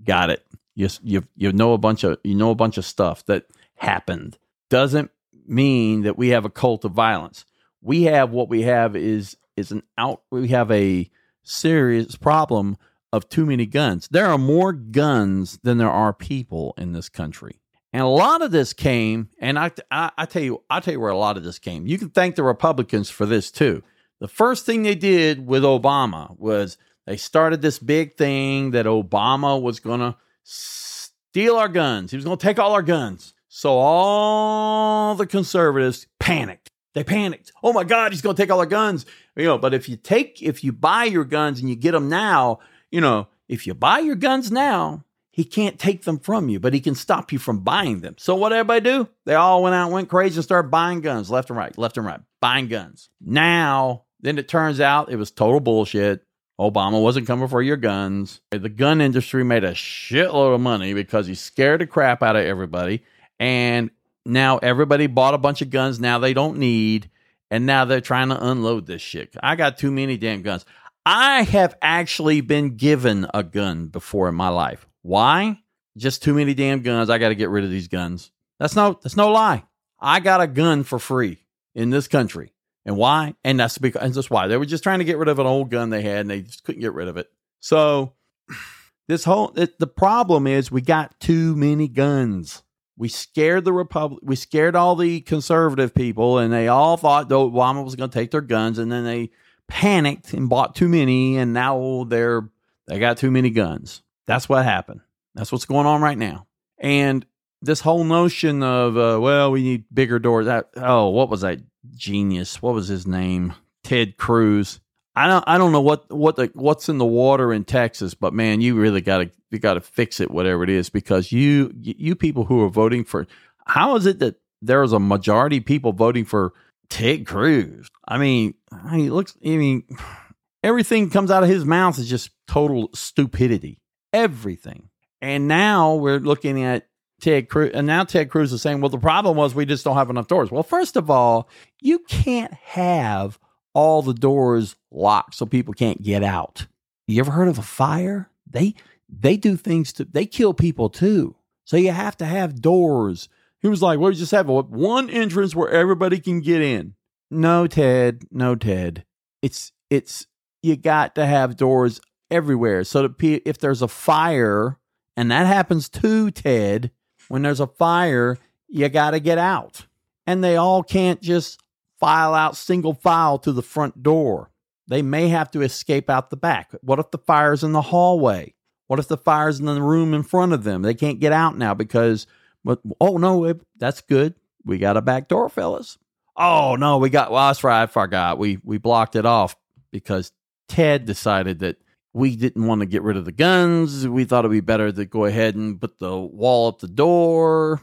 Got 0.05 0.31
it. 0.31 0.45
You, 0.75 0.88
you 1.03 1.23
you 1.37 1.53
know 1.53 1.73
a 1.73 1.79
bunch 1.79 2.05
of 2.05 2.19
you 2.23 2.35
know 2.35 2.50
a 2.50 2.57
bunch 2.57 2.79
of 2.79 2.85
stuff 2.85 3.25
that 3.26 3.47
happened. 3.76 4.38
Doesn't 4.69 5.11
mean 5.47 6.03
that 6.03 6.19
we 6.19 6.29
have 6.31 6.45
a 6.45 6.50
cult 6.50 6.85
of 6.85 6.93
violence. 6.93 7.45
We 7.81 8.03
have 8.05 8.31
what 8.31 8.49
we 8.49 8.62
have 8.62 8.97
is 8.97 9.37
is 9.57 9.71
an 9.71 9.83
out. 9.97 10.23
We 10.31 10.49
have 10.49 10.71
a 10.71 11.11
serious 11.43 12.17
problem 12.17 12.76
of 13.12 13.29
too 13.29 13.47
many 13.47 13.67
guns. 13.67 14.09
There 14.09 14.26
are 14.26 14.38
more 14.38 14.73
guns 14.73 15.59
than 15.62 15.79
there 15.79 15.91
are 15.91 16.12
people 16.12 16.75
in 16.76 16.93
this 16.93 17.09
country. 17.09 17.61
And 17.97 18.05
a 18.05 18.09
lot 18.09 18.43
of 18.43 18.50
this 18.50 18.75
came, 18.75 19.31
and 19.38 19.59
I, 19.59 19.71
I, 19.91 20.11
I 20.19 20.26
tell 20.26 20.43
you, 20.43 20.62
I 20.69 20.81
tell 20.81 20.93
you 20.93 21.00
where 21.00 21.11
a 21.11 21.17
lot 21.17 21.38
of 21.38 21.45
this 21.45 21.59
came. 21.59 21.87
You 21.87 21.97
can 21.97 22.11
thank 22.11 22.35
the 22.35 22.43
Republicans 22.43 23.09
for 23.09 23.25
this 23.25 23.50
too. 23.50 23.83
The 24.21 24.29
first 24.29 24.67
thing 24.67 24.83
they 24.83 24.95
did 24.95 25.47
with 25.47 25.62
Obama 25.62 26.38
was 26.38 26.76
they 27.07 27.17
started 27.17 27.62
this 27.62 27.79
big 27.79 28.19
thing 28.19 28.73
that 28.73 28.85
Obama 28.85 29.59
was 29.59 29.81
going 29.81 30.00
to 30.00 30.15
steal 30.43 31.57
our 31.57 31.69
guns. 31.69 32.11
He 32.11 32.19
was 32.19 32.26
going 32.26 32.37
to 32.37 32.47
take 32.47 32.59
all 32.59 32.75
our 32.75 32.83
guns. 32.83 33.33
So 33.49 33.79
all 33.79 35.15
the 35.15 35.26
conservatives 35.26 36.07
panicked. 36.21 36.71
They 36.93 37.03
panicked. 37.03 37.50
Oh 37.62 37.73
my 37.73 37.85
God, 37.85 38.12
he's 38.12 38.21
going 38.21 38.37
to 38.37 38.43
take 38.43 38.50
all 38.50 38.61
our 38.61 38.67
guns. 38.67 39.07
You 39.37 39.47
know, 39.47 39.57
but 39.57 39.73
if 39.73 39.88
you 39.88 39.97
take, 39.97 40.43
if 40.43 40.62
you 40.62 40.71
buy 40.71 41.05
your 41.05 41.25
guns 41.25 41.61
and 41.61 41.71
you 41.71 41.76
get 41.76 41.93
them 41.93 42.11
now, 42.11 42.59
you 42.91 43.00
know, 43.00 43.29
if 43.49 43.67
you 43.67 43.73
buy 43.73 44.00
your 44.00 44.17
guns 44.17 44.53
now, 44.53 45.05
he 45.37 45.45
can't 45.45 45.78
take 45.78 46.05
them 46.05 46.19
from 46.19 46.49
you, 46.49 46.59
but 46.59 46.73
he 46.73 46.81
can 46.81 46.95
stop 46.95 47.31
you 47.31 47.38
from 47.38 47.59
buying 47.59 48.00
them. 48.00 48.14
So 48.16 48.35
what 48.37 48.55
everybody 48.55 48.81
do? 48.81 49.07
They 49.26 49.35
all 49.35 49.62
went 49.62 49.75
out, 49.75 49.90
went 49.90 50.09
crazy, 50.09 50.37
and 50.37 50.45
started 50.45 50.71
buying 50.71 51.02
guns 51.02 51.28
left 51.28 51.50
and 51.50 51.59
right, 51.59 51.76
left 51.76 51.99
and 51.99 52.07
right, 52.07 52.21
buying 52.40 52.69
guns. 52.69 53.11
Now, 53.21 54.05
then 54.19 54.38
it 54.38 54.49
turns 54.49 54.81
out 54.81 55.12
it 55.12 55.16
was 55.16 55.31
total 55.31 55.61
bullshit. 55.61 56.25
Obama 56.59 57.02
wasn't 57.02 57.26
coming 57.26 57.49
for 57.49 57.61
your 57.61 57.76
guns. 57.76 58.40
The 58.50 58.71
gun 58.71 59.02
industry 59.02 59.45
made 59.45 59.62
a 59.62 59.73
shitload 59.73 60.55
of 60.55 60.62
money 60.62 60.95
because 60.95 61.26
he 61.26 61.35
scared 61.35 61.83
the 61.83 61.87
crap 61.87 62.23
out 62.23 62.37
of 62.37 62.47
everybody. 62.47 63.05
And 63.38 63.90
now 64.25 64.57
everybody 64.57 65.07
bought 65.07 65.35
a 65.35 65.38
bunch 65.38 65.61
of 65.61 65.69
guns 65.69 66.00
now 66.00 66.19
they 66.19 66.33
don't 66.33 66.57
need. 66.57 67.11
And 67.50 67.66
now 67.66 67.85
they're 67.85 68.00
trying 68.00 68.31
to 68.31 68.43
unload 68.43 68.87
this 68.87 69.02
shit. 69.02 69.37
I 69.43 69.55
got 69.55 69.76
too 69.76 69.90
many 69.90 70.16
damn 70.16 70.40
guns. 70.40 70.64
I 71.05 71.43
have 71.43 71.76
actually 71.83 72.40
been 72.40 72.78
given 72.78 73.26
a 73.35 73.43
gun 73.43 73.88
before 73.88 74.31
in 74.31 74.35
my 74.35 74.49
life. 74.49 74.87
Why? 75.06 75.60
Just 75.96 76.25
too 76.25 76.34
many 76.34 76.52
damn 76.52 76.82
guns. 76.82 77.10
I 77.10 77.18
got 77.18 77.28
to 77.28 77.36
get 77.36 77.48
rid 77.48 77.62
of 77.62 77.70
these 77.70 77.86
guns. 77.86 78.32
That's 78.58 78.75
no 78.75 78.98
that's 79.00 79.16
no 79.16 79.30
lie. 79.30 79.62
I 80.00 80.18
got 80.18 80.40
a 80.40 80.48
gun 80.48 80.82
for 80.82 80.98
free 80.98 81.46
in 81.76 81.90
this 81.90 82.08
country. 82.08 82.52
And 82.84 82.96
why? 82.96 83.34
And 83.44 83.60
that's 83.60 83.78
because 83.78 84.02
and 84.02 84.12
that's 84.12 84.30
why 84.30 84.48
they 84.48 84.56
were 84.56 84.66
just 84.66 84.82
trying 84.82 84.98
to 84.98 85.04
get 85.04 85.16
rid 85.16 85.28
of 85.28 85.38
an 85.38 85.46
old 85.46 85.70
gun 85.70 85.90
they 85.90 86.02
had, 86.02 86.22
and 86.22 86.30
they 86.30 86.42
just 86.42 86.64
couldn't 86.64 86.80
get 86.80 86.92
rid 86.92 87.06
of 87.06 87.16
it. 87.16 87.28
So 87.60 88.14
this 89.08 89.22
whole 89.22 89.52
it, 89.54 89.78
the 89.78 89.86
problem 89.86 90.48
is 90.48 90.72
we 90.72 90.80
got 90.80 91.20
too 91.20 91.54
many 91.54 91.86
guns. 91.86 92.64
We 92.98 93.08
scared 93.08 93.64
the 93.64 93.72
republic. 93.72 94.20
We 94.25 94.34
scared 94.34 94.75
all 94.75 94.96
the 94.96 95.20
conservative 95.20 95.94
people, 95.94 96.38
and 96.38 96.52
they 96.52 96.66
all 96.66 96.96
thought 96.96 97.28
Obama 97.28 97.84
was 97.84 97.94
going 97.94 98.10
to 98.10 98.18
take 98.18 98.32
their 98.32 98.40
guns, 98.40 98.78
and 98.78 98.90
then 98.90 99.04
they 99.04 99.30
panicked 99.68 100.32
and 100.32 100.48
bought 100.48 100.75
too 100.75 100.88
many, 100.88 101.36
and 101.36 101.52
now 101.52 102.06
they're 102.08 102.50
they 102.88 102.98
got 102.98 103.18
too 103.18 103.30
many 103.30 103.50
guns. 103.50 104.02
That's 104.26 104.49
what 104.49 104.64
happened. 104.64 105.00
That's 105.35 105.52
what's 105.52 105.66
going 105.66 105.87
on 105.87 106.00
right 106.00 106.18
now. 106.18 106.47
And 106.78 107.25
this 107.62 107.80
whole 107.80 108.04
notion 108.04 108.62
of 108.62 108.97
uh, 108.97 109.21
well, 109.21 109.50
we 109.50 109.62
need 109.62 109.85
bigger 109.92 110.18
doors. 110.18 110.47
That 110.47 110.71
oh, 110.76 111.09
what 111.11 111.28
was 111.28 111.42
that 111.42 111.61
genius? 111.95 112.61
What 112.61 112.75
was 112.75 112.88
his 112.88 113.06
name? 113.06 113.54
Ted 113.85 114.16
Cruz. 114.16 114.80
I 115.14 115.28
don't 115.28 115.45
I 115.47 115.56
don't 115.56 115.73
know 115.73 115.80
what 115.80 116.12
what 116.12 116.37
the 116.37 116.50
what's 116.54 116.88
in 116.88 116.99
the 116.99 117.06
water 117.06 117.52
in 117.52 117.64
Texas, 117.64 118.14
but 118.14 118.35
man, 118.35 118.61
you 118.61 118.75
really 118.75 119.00
got 119.00 119.18
to 119.18 119.30
you 119.50 119.59
got 119.59 119.75
to 119.75 119.80
fix 119.80 120.21
it 120.21 120.30
whatever 120.30 120.62
it 120.62 120.71
is 120.71 120.90
because 120.90 121.33
you 121.33 121.73
you 121.75 122.14
people 122.14 122.45
who 122.45 122.62
are 122.62 122.68
voting 122.68 123.04
for 123.04 123.26
how 123.66 123.97
is 123.97 124.06
it 124.06 124.18
that 124.18 124.37
there 124.61 124.83
is 124.83 124.92
a 124.92 125.00
majority 125.00 125.61
people 125.61 125.92
voting 125.92 126.25
for 126.25 126.52
Ted 126.90 127.26
Cruz? 127.26 127.88
I 128.06 128.18
mean, 128.18 128.54
he 128.92 129.09
looks 129.09 129.37
I 129.45 129.56
mean 129.56 129.85
everything 130.62 131.09
comes 131.09 131.30
out 131.30 131.42
of 131.42 131.49
his 131.49 131.64
mouth 131.64 131.99
is 131.99 132.09
just 132.09 132.30
total 132.47 132.90
stupidity. 132.92 133.80
Everything. 134.16 134.88
And 135.20 135.46
now 135.46 135.94
we're 135.94 136.18
looking 136.18 136.62
at 136.62 136.88
Ted 137.20 137.49
Cruz, 137.49 137.73
and 137.75 137.87
now 137.87 138.04
Ted 138.04 138.30
Cruz 138.30 138.52
is 138.52 138.62
saying, 138.62 138.80
well, 138.80 138.88
the 138.88 138.99
problem 138.99 139.37
was 139.37 139.54
we 139.54 139.66
just 139.66 139.85
don't 139.85 139.96
have 139.96 140.11
enough 140.11 140.26
doors. 140.26 140.50
Well, 140.50 140.62
first 140.62 140.96
of 140.96 141.11
all, 141.11 141.49
you 141.80 141.99
can't 142.00 142.52
have 142.52 143.38
all 143.75 144.00
the 144.00 144.14
doors 144.14 144.75
locked 144.90 145.35
so 145.35 145.44
people 145.44 145.75
can't 145.75 146.02
get 146.02 146.23
out. 146.23 146.66
You 147.06 147.20
ever 147.20 147.30
heard 147.30 147.49
of 147.49 147.58
a 147.58 147.62
fire? 147.62 148.30
They 148.50 148.75
they 149.08 149.37
do 149.37 149.56
things 149.56 149.92
to 149.94 150.04
they 150.04 150.25
kill 150.25 150.54
people 150.54 150.88
too. 150.88 151.37
So 151.64 151.76
you 151.76 151.92
have 151.92 152.16
to 152.18 152.25
have 152.25 152.62
doors. 152.62 153.28
He 153.61 153.68
was 153.68 153.82
like, 153.82 153.99
well, 153.99 154.11
we 154.11 154.16
just 154.16 154.32
have 154.32 154.49
one 154.49 155.11
entrance 155.11 155.54
where 155.54 155.68
everybody 155.68 156.20
can 156.20 156.40
get 156.40 156.62
in. 156.62 156.94
No, 157.30 157.66
Ted. 157.66 158.25
No, 158.30 158.54
Ted. 158.54 159.04
It's 159.42 159.73
it's 159.90 160.26
you 160.62 160.76
got 160.76 161.14
to 161.16 161.26
have 161.26 161.56
doors 161.56 162.00
everywhere 162.30 162.85
so 162.85 163.14
if 163.21 163.59
there's 163.59 163.83
a 163.83 163.88
fire, 163.88 164.78
and 165.16 165.30
that 165.30 165.47
happens 165.47 165.88
too, 165.88 166.30
Ted, 166.30 166.90
when 167.28 167.42
there's 167.42 167.61
a 167.61 167.66
fire, 167.66 168.38
you 168.68 168.88
got 168.88 169.12
to 169.12 169.21
get 169.21 169.38
out. 169.38 169.87
And 170.26 170.42
they 170.42 170.56
all 170.56 170.83
can't 170.83 171.23
just 171.23 171.61
file 171.99 172.35
out 172.35 172.56
single 172.56 172.95
file 172.95 173.38
to 173.38 173.52
the 173.52 173.62
front 173.62 174.02
door. 174.02 174.50
They 174.88 175.02
may 175.02 175.28
have 175.28 175.50
to 175.52 175.62
escape 175.62 176.11
out 176.11 176.30
the 176.30 176.37
back. 176.37 176.73
What 176.80 176.99
if 176.99 177.11
the 177.11 177.18
fire's 177.18 177.64
in 177.64 177.73
the 177.73 177.83
hallway? 177.83 178.54
What 178.87 178.99
if 178.99 179.09
the 179.09 179.16
fire's 179.16 179.59
in 179.59 179.66
the 179.66 179.83
room 179.83 180.14
in 180.14 180.23
front 180.23 180.52
of 180.52 180.64
them? 180.64 180.83
They 180.83 180.95
can't 180.95 181.18
get 181.18 181.33
out 181.33 181.56
now 181.56 181.75
because, 181.75 182.26
but, 182.64 182.80
oh 183.00 183.16
no, 183.16 183.45
it, 183.45 183.61
that's 183.78 184.00
good. 184.00 184.35
We 184.64 184.78
got 184.78 184.97
a 184.97 185.02
back 185.02 185.28
door, 185.28 185.49
fellas. 185.49 185.99
Oh 186.37 186.76
no, 186.76 186.99
we 186.99 187.09
got, 187.09 187.33
well, 187.33 187.49
that's 187.49 187.64
right. 187.64 187.83
I 187.83 187.87
forgot. 187.87 188.38
We, 188.38 188.59
we 188.62 188.78
blocked 188.78 189.16
it 189.16 189.26
off 189.26 189.56
because 189.90 190.33
Ted 190.68 191.04
decided 191.04 191.61
that 191.61 191.78
we 192.16 192.35
didn't 192.35 192.66
want 192.66 192.80
to 192.80 192.87
get 192.87 193.02
rid 193.02 193.18
of 193.18 193.26
the 193.26 193.32
guns. 193.32 194.08
We 194.08 194.25
thought 194.25 194.46
it'd 194.46 194.50
be 194.50 194.61
better 194.61 194.90
to 194.90 195.04
go 195.04 195.26
ahead 195.26 195.54
and 195.54 195.78
put 195.78 195.99
the 195.99 196.16
wall 196.16 196.66
up 196.68 196.78
the 196.78 196.88
door. 196.88 197.82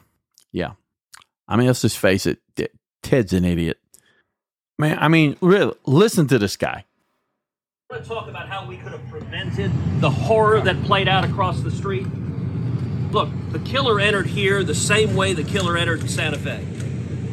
Yeah. 0.52 0.72
I 1.48 1.56
mean, 1.56 1.68
let's 1.68 1.84
just 1.84 2.00
face 2.00 2.26
it. 2.26 2.40
Ted's 3.04 3.32
an 3.34 3.46
idiot. 3.46 3.80
Man, 4.80 4.98
I 5.00 5.08
mean, 5.08 5.38
really, 5.40 5.76
listen 5.86 6.26
to 6.30 6.40
this 6.40 6.58
guy. 6.58 6.86
I 7.92 7.94
want 7.94 8.04
to 8.06 8.10
talk 8.10 8.28
about 8.28 8.50
how 8.50 8.66
we 8.66 8.78
could 8.78 8.92
have 8.92 9.08
prevented 9.08 9.72
the 10.02 10.10
horror 10.10 10.62
that 10.62 10.82
played 10.84 11.08
out 11.08 11.24
across 11.24 11.62
the 11.62 11.70
street. 11.70 12.08
Look, 13.12 13.30
the 13.52 13.60
killer 13.60 14.00
entered 14.00 14.26
here 14.26 14.64
the 14.64 14.74
same 14.74 15.16
way 15.16 15.34
the 15.34 15.44
killer 15.44 15.78
entered 15.78 16.02
in 16.02 16.08
Santa 16.08 16.40
Fe 16.40 16.66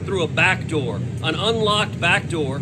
through 0.04 0.25
a 0.25 0.28
back 0.28 0.69
door, 0.69 0.97
an 0.97 1.35
unlocked 1.35 1.99
back 1.99 2.28
door 2.28 2.61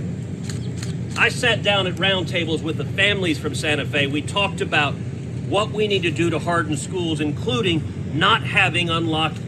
I 1.19 1.31
sat 1.31 1.65
down 1.65 1.89
at 1.89 1.95
roundtables 1.95 2.63
with 2.63 2.77
the 2.77 2.85
families 2.85 3.41
from 3.41 3.53
Santa 3.53 3.85
Fe. 3.85 4.07
We 4.07 4.23
talked 4.23 4.61
about 4.61 4.95
what 4.95 5.73
we 5.73 5.89
need 5.89 6.03
to 6.03 6.13
do 6.13 6.31
to 6.31 6.39
harden 6.39 6.77
schools, 6.77 7.21
including 7.21 8.17
not 8.17 8.45
having 8.45 8.89
unlocked 8.89 9.41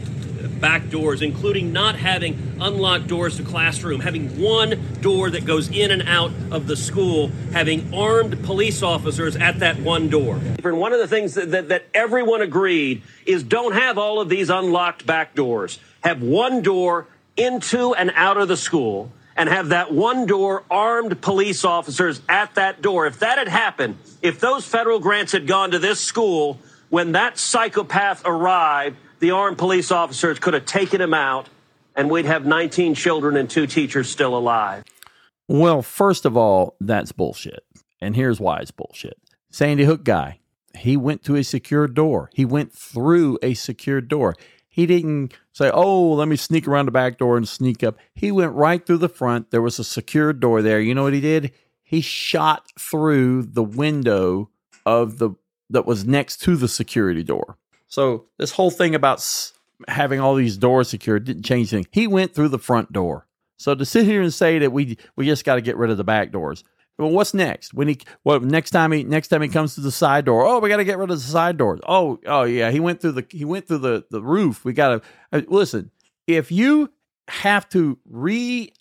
back 0.59 0.89
doors, 0.89 1.21
including 1.21 1.71
not 1.71 1.95
having 1.95 2.57
unlocked 2.59 3.07
doors 3.07 3.37
to 3.37 3.43
classroom, 3.43 4.01
having 4.01 4.37
one 4.37 4.99
door 4.99 5.29
that 5.29 5.45
goes 5.45 5.69
in 5.69 5.91
and 5.91 6.01
out 6.09 6.31
of 6.51 6.67
the 6.67 6.75
school, 6.75 7.29
having 7.53 7.93
armed 7.93 8.43
police 8.43 8.83
officers 8.83 9.37
at 9.37 9.59
that 9.59 9.79
one 9.79 10.09
door. 10.09 10.41
And 10.61 10.77
one 10.77 10.91
of 10.91 10.99
the 10.99 11.07
things 11.07 11.35
that, 11.35 11.51
that, 11.51 11.69
that 11.69 11.85
everyone 11.93 12.41
agreed 12.41 13.01
is 13.25 13.43
don't 13.43 13.73
have 13.73 13.97
all 13.97 14.19
of 14.19 14.27
these 14.27 14.49
unlocked 14.49 15.05
back 15.05 15.35
doors. 15.35 15.79
Have 16.03 16.21
one 16.21 16.61
door 16.63 17.07
into 17.37 17.95
and 17.95 18.11
out 18.13 18.35
of 18.35 18.49
the 18.49 18.57
school 18.57 19.09
and 19.35 19.49
have 19.49 19.69
that 19.69 19.93
one 19.93 20.25
door 20.25 20.63
armed 20.69 21.21
police 21.21 21.63
officers 21.63 22.21
at 22.27 22.55
that 22.55 22.81
door. 22.81 23.05
If 23.05 23.19
that 23.19 23.37
had 23.37 23.47
happened, 23.47 23.97
if 24.21 24.39
those 24.39 24.65
federal 24.65 24.99
grants 24.99 25.31
had 25.31 25.47
gone 25.47 25.71
to 25.71 25.79
this 25.79 25.99
school, 25.99 26.59
when 26.89 27.13
that 27.13 27.37
psychopath 27.37 28.23
arrived, 28.25 28.97
the 29.19 29.31
armed 29.31 29.57
police 29.57 29.91
officers 29.91 30.39
could 30.39 30.53
have 30.53 30.65
taken 30.65 30.99
him 30.99 31.13
out 31.13 31.47
and 31.95 32.09
we'd 32.09 32.25
have 32.25 32.45
19 32.45 32.95
children 32.95 33.37
and 33.37 33.49
two 33.49 33.67
teachers 33.67 34.09
still 34.09 34.37
alive. 34.37 34.83
Well, 35.47 35.81
first 35.81 36.25
of 36.25 36.37
all, 36.37 36.75
that's 36.79 37.11
bullshit. 37.11 37.63
And 37.99 38.15
here's 38.15 38.39
why 38.39 38.59
it's 38.59 38.71
bullshit. 38.71 39.17
Sandy 39.49 39.83
Hook 39.83 40.03
guy, 40.03 40.39
he 40.75 40.95
went 40.97 41.23
to 41.25 41.35
a 41.35 41.43
secure 41.43 41.87
door. 41.87 42.29
He 42.33 42.45
went 42.45 42.73
through 42.73 43.37
a 43.41 43.53
secure 43.53 44.01
door. 44.01 44.35
He 44.71 44.85
didn't 44.85 45.33
say, 45.51 45.69
"Oh, 45.71 46.13
let 46.13 46.27
me 46.29 46.37
sneak 46.37 46.67
around 46.67 46.85
the 46.85 46.91
back 46.91 47.17
door 47.17 47.37
and 47.37 47.47
sneak 47.47 47.83
up." 47.83 47.97
He 48.15 48.31
went 48.31 48.53
right 48.53 48.83
through 48.83 48.97
the 48.99 49.09
front. 49.09 49.51
There 49.51 49.61
was 49.61 49.77
a 49.77 49.83
secured 49.83 50.39
door 50.39 50.61
there. 50.61 50.79
You 50.79 50.95
know 50.95 51.03
what 51.03 51.13
he 51.13 51.21
did? 51.21 51.51
He 51.83 51.99
shot 52.01 52.71
through 52.79 53.43
the 53.43 53.63
window 53.63 54.49
of 54.85 55.19
the 55.19 55.31
that 55.69 55.85
was 55.85 56.05
next 56.05 56.37
to 56.43 56.55
the 56.55 56.67
security 56.67 57.23
door. 57.23 57.57
So 57.87 58.25
this 58.37 58.51
whole 58.51 58.71
thing 58.71 58.95
about 58.95 59.21
having 59.89 60.19
all 60.21 60.35
these 60.35 60.57
doors 60.57 60.89
secured 60.89 61.25
didn't 61.25 61.43
change 61.43 61.73
anything. 61.73 61.89
He 61.91 62.07
went 62.07 62.33
through 62.33 62.49
the 62.49 62.59
front 62.59 62.93
door. 62.93 63.27
So 63.57 63.75
to 63.75 63.85
sit 63.85 64.05
here 64.05 64.21
and 64.21 64.33
say 64.33 64.57
that 64.59 64.71
we 64.71 64.97
we 65.17 65.25
just 65.25 65.45
got 65.45 65.55
to 65.55 65.61
get 65.61 65.77
rid 65.77 65.91
of 65.91 65.97
the 65.97 66.03
back 66.05 66.31
doors, 66.31 66.63
well, 67.01 67.09
what's 67.09 67.33
next? 67.33 67.73
When 67.73 67.87
he 67.87 67.97
well 68.23 68.39
next 68.39 68.69
time 68.69 68.91
he 68.91 69.03
next 69.03 69.29
time 69.29 69.41
he 69.41 69.47
comes 69.47 69.73
to 69.73 69.81
the 69.81 69.91
side 69.91 70.25
door. 70.25 70.45
Oh, 70.45 70.59
we 70.59 70.69
got 70.69 70.77
to 70.77 70.83
get 70.83 70.99
rid 70.99 71.09
of 71.09 71.17
the 71.17 71.23
side 71.23 71.57
doors. 71.57 71.79
Oh, 71.87 72.19
oh 72.27 72.43
yeah, 72.43 72.69
he 72.69 72.79
went 72.79 73.01
through 73.01 73.13
the 73.13 73.25
he 73.29 73.43
went 73.43 73.67
through 73.67 73.79
the 73.79 74.05
the 74.11 74.21
roof. 74.21 74.63
We 74.63 74.73
got 74.73 74.89
to 74.89 75.01
uh, 75.31 75.41
listen. 75.47 75.89
If 76.27 76.51
you 76.51 76.91
have 77.27 77.67
to 77.69 77.97
re 78.07 78.71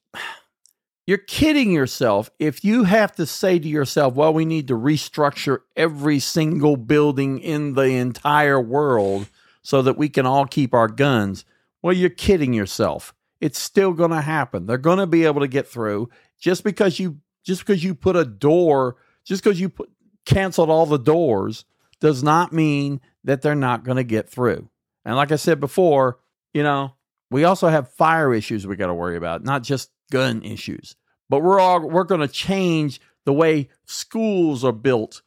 you're 1.07 1.19
kidding 1.19 1.73
yourself 1.73 2.31
if 2.39 2.63
you 2.63 2.85
have 2.85 3.13
to 3.13 3.25
say 3.25 3.59
to 3.59 3.69
yourself, 3.69 4.15
well, 4.15 4.35
we 4.35 4.45
need 4.45 4.69
to 4.69 4.75
restructure 4.75 5.61
every 5.75 6.19
single 6.19 6.77
building 6.77 7.39
in 7.39 7.73
the 7.73 7.95
entire 7.95 8.61
world 8.61 9.31
so 9.63 9.81
that 9.81 9.97
we 9.97 10.11
can 10.11 10.27
all 10.27 10.47
keep 10.47 10.75
our 10.75 10.89
guns. 10.89 11.47
Well, 11.83 11.95
you're 11.95 12.11
kidding 12.11 12.53
yourself. 12.53 13.15
It's 13.41 13.59
still 13.59 13.93
going 13.95 14.11
to 14.11 14.21
happen. 14.21 14.67
They're 14.67 14.77
going 14.77 14.99
to 14.99 15.07
be 15.07 15.25
able 15.25 15.41
to 15.41 15.49
get 15.49 15.67
through 15.67 16.11
just 16.39 16.63
because 16.63 16.99
you 16.99 17.19
Just 17.45 17.61
because 17.61 17.83
you 17.83 17.95
put 17.95 18.17
a 18.17 18.25
door, 18.25 18.97
just 19.25 19.43
because 19.43 19.61
you 19.61 19.69
put 19.69 19.91
canceled 20.27 20.71
all 20.71 20.87
the 20.87 20.99
doors, 20.99 21.65
does 22.01 22.23
not 22.23 22.53
mean 22.53 23.01
that 23.25 23.43
they're 23.43 23.55
not 23.55 23.85
going 23.85 23.97
to 23.97 24.05
get 24.05 24.29
through. 24.29 24.69
And 25.05 25.17
like 25.17 25.33
I 25.33 25.37
said 25.37 25.61
before, 25.61 26.19
you 26.53 26.63
know, 26.63 26.95
we 27.31 27.45
also 27.45 27.69
have 27.69 27.93
fire 27.93 28.35
issues 28.35 28.67
we 28.67 28.77
got 28.77 28.89
to 28.89 28.95
worry 28.95 29.17
about, 29.17 29.45
not 29.45 29.63
just 29.63 29.91
gun 30.11 30.43
issues. 30.43 30.97
But 31.29 31.43
we're 31.43 31.61
all 31.61 31.81
we're 31.89 32.05
going 32.05 32.23
to 32.23 32.29
change 32.29 33.01
the 33.25 33.33
way 33.33 33.69
schools 33.85 34.65
are 34.65 34.73
built, 34.73 35.23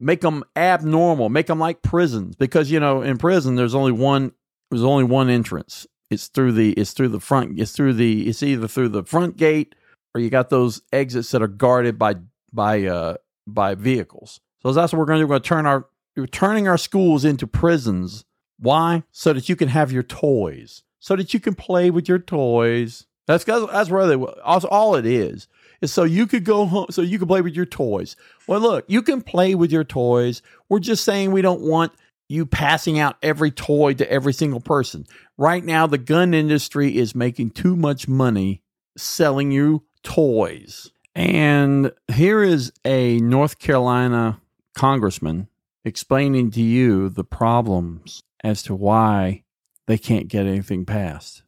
make 0.00 0.20
them 0.20 0.42
abnormal, 0.56 1.28
make 1.28 1.46
them 1.46 1.60
like 1.60 1.82
prisons 1.82 2.34
because 2.36 2.70
you 2.70 2.80
know, 2.80 3.02
in 3.02 3.18
prison 3.18 3.54
there's 3.54 3.74
only 3.74 3.92
one 3.92 4.32
there's 4.70 4.84
only 4.84 5.04
one 5.04 5.30
entrance. 5.30 5.86
It's 6.10 6.26
through 6.26 6.52
the 6.52 6.72
it's 6.72 6.92
through 6.92 7.08
the 7.08 7.20
front 7.20 7.60
it's 7.60 7.72
through 7.72 7.92
the 7.92 8.28
it's 8.28 8.42
either 8.42 8.66
through 8.66 8.88
the 8.88 9.04
front 9.04 9.36
gate 9.36 9.74
or 10.14 10.20
you 10.20 10.30
got 10.30 10.50
those 10.50 10.82
exits 10.92 11.30
that 11.30 11.42
are 11.42 11.48
guarded 11.48 11.98
by 11.98 12.16
by 12.52 12.84
uh 12.84 13.16
by 13.46 13.74
vehicles. 13.74 14.40
So 14.62 14.72
that's 14.72 14.92
what 14.92 14.98
we're 14.98 15.06
going 15.06 15.18
to 15.18 15.22
do. 15.22 15.26
We're 15.26 15.38
going 15.38 15.42
to 15.42 15.48
turn 15.48 15.66
our 15.66 15.86
we're 16.16 16.26
turning 16.26 16.66
our 16.66 16.78
schools 16.78 17.24
into 17.24 17.46
prisons. 17.46 18.24
Why? 18.58 19.04
So 19.12 19.32
that 19.32 19.48
you 19.48 19.56
can 19.56 19.68
have 19.68 19.92
your 19.92 20.02
toys. 20.02 20.82
So 20.98 21.14
that 21.16 21.32
you 21.32 21.40
can 21.40 21.54
play 21.54 21.90
with 21.90 22.08
your 22.08 22.18
toys. 22.18 23.06
That's 23.26 23.44
that's 23.44 23.90
they 23.90 24.16
that's 24.44 24.64
all 24.64 24.96
it 24.96 25.06
is. 25.06 25.46
Is 25.80 25.92
so 25.92 26.02
you 26.02 26.26
could 26.26 26.44
go 26.44 26.64
home 26.66 26.86
so 26.90 27.02
you 27.02 27.18
can 27.18 27.28
play 27.28 27.40
with 27.40 27.54
your 27.54 27.66
toys. 27.66 28.16
Well, 28.48 28.58
look, 28.58 28.84
you 28.88 29.00
can 29.02 29.22
play 29.22 29.54
with 29.54 29.70
your 29.70 29.84
toys. 29.84 30.42
We're 30.68 30.80
just 30.80 31.04
saying 31.04 31.30
we 31.30 31.42
don't 31.42 31.60
want 31.60 31.92
you 32.28 32.46
passing 32.46 32.98
out 32.98 33.16
every 33.22 33.50
toy 33.50 33.94
to 33.94 34.10
every 34.10 34.32
single 34.32 34.60
person. 34.60 35.06
Right 35.36 35.64
now, 35.64 35.86
the 35.86 35.98
gun 35.98 36.34
industry 36.34 36.96
is 36.96 37.14
making 37.14 37.50
too 37.50 37.76
much 37.76 38.08
money 38.08 38.62
selling 38.96 39.52
you 39.52 39.84
toys. 40.02 40.90
And 41.14 41.92
here 42.12 42.42
is 42.42 42.72
a 42.84 43.18
North 43.18 43.58
Carolina 43.58 44.40
congressman 44.74 45.48
explaining 45.84 46.50
to 46.52 46.62
you 46.62 47.08
the 47.08 47.24
problems 47.24 48.22
as 48.44 48.62
to 48.64 48.74
why 48.74 49.42
they 49.86 49.98
can't 49.98 50.28
get 50.28 50.46
anything 50.46 50.84
passed. 50.84 51.42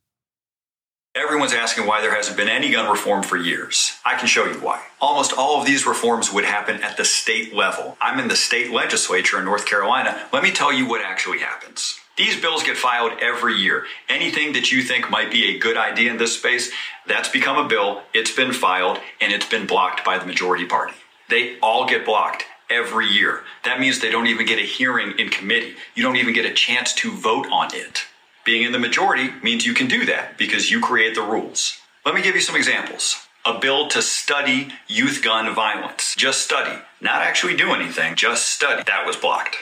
Everyone's 1.15 1.53
asking 1.53 1.87
why 1.87 2.01
there 2.01 2.15
hasn't 2.15 2.37
been 2.37 2.49
any 2.49 2.71
gun 2.71 2.91
reform 2.91 3.25
for 3.25 3.37
years. 3.37 3.93
I 4.05 4.17
can 4.17 4.29
show 4.29 4.45
you 4.45 4.61
why. 4.61 4.81
Almost 5.01 5.33
all 5.33 5.61
of 5.61 5.67
these 5.67 5.85
reforms 5.85 6.33
would 6.33 6.45
happen 6.45 6.81
at 6.83 6.97
the 6.97 7.05
state 7.05 7.53
level. 7.53 7.97
I'm 8.01 8.21
in 8.21 8.29
the 8.29 8.37
state 8.37 8.71
legislature 8.71 9.39
in 9.39 9.45
North 9.45 9.67
Carolina. 9.67 10.29
Let 10.33 10.45
me 10.45 10.53
tell 10.53 10.73
you 10.73 10.87
what 10.89 11.03
actually 11.03 11.41
happens. 11.41 11.99
These 12.21 12.39
bills 12.39 12.63
get 12.63 12.77
filed 12.77 13.13
every 13.23 13.55
year. 13.55 13.87
Anything 14.07 14.53
that 14.53 14.71
you 14.71 14.83
think 14.83 15.09
might 15.09 15.31
be 15.31 15.57
a 15.57 15.59
good 15.59 15.79
idea 15.79 16.11
in 16.11 16.19
this 16.19 16.37
space, 16.37 16.71
that's 17.07 17.31
become 17.31 17.57
a 17.57 17.67
bill, 17.67 18.03
it's 18.13 18.31
been 18.31 18.53
filed, 18.53 18.99
and 19.23 19.33
it's 19.33 19.49
been 19.49 19.67
blocked 19.67 20.05
by 20.05 20.19
the 20.19 20.27
majority 20.27 20.67
party. 20.67 20.93
They 21.31 21.59
all 21.61 21.89
get 21.89 22.05
blocked 22.05 22.45
every 22.69 23.07
year. 23.07 23.45
That 23.65 23.81
means 23.81 24.01
they 24.01 24.11
don't 24.11 24.27
even 24.27 24.45
get 24.45 24.59
a 24.59 24.67
hearing 24.67 25.19
in 25.19 25.31
committee. 25.31 25.77
You 25.95 26.03
don't 26.03 26.17
even 26.17 26.35
get 26.35 26.45
a 26.45 26.53
chance 26.53 26.93
to 26.97 27.11
vote 27.11 27.47
on 27.51 27.75
it. 27.75 28.05
Being 28.45 28.65
in 28.65 28.73
the 28.73 28.79
majority 28.79 29.31
means 29.43 29.65
you 29.65 29.73
can 29.73 29.89
do 29.89 30.05
that 30.05 30.37
because 30.37 30.71
you 30.71 30.83
create 30.83 31.15
the 31.15 31.23
rules. 31.23 31.81
Let 32.05 32.15
me 32.15 32.21
give 32.21 32.35
you 32.35 32.43
some 32.43 32.55
examples. 32.55 33.17
A 33.47 33.59
bill 33.59 33.89
to 33.89 34.03
study 34.03 34.69
youth 34.89 35.23
gun 35.25 35.55
violence. 35.55 36.15
Just 36.19 36.43
study, 36.43 36.83
not 37.01 37.23
actually 37.23 37.57
do 37.57 37.73
anything, 37.73 38.15
just 38.15 38.47
study. 38.51 38.83
That 38.87 39.07
was 39.07 39.17
blocked. 39.17 39.57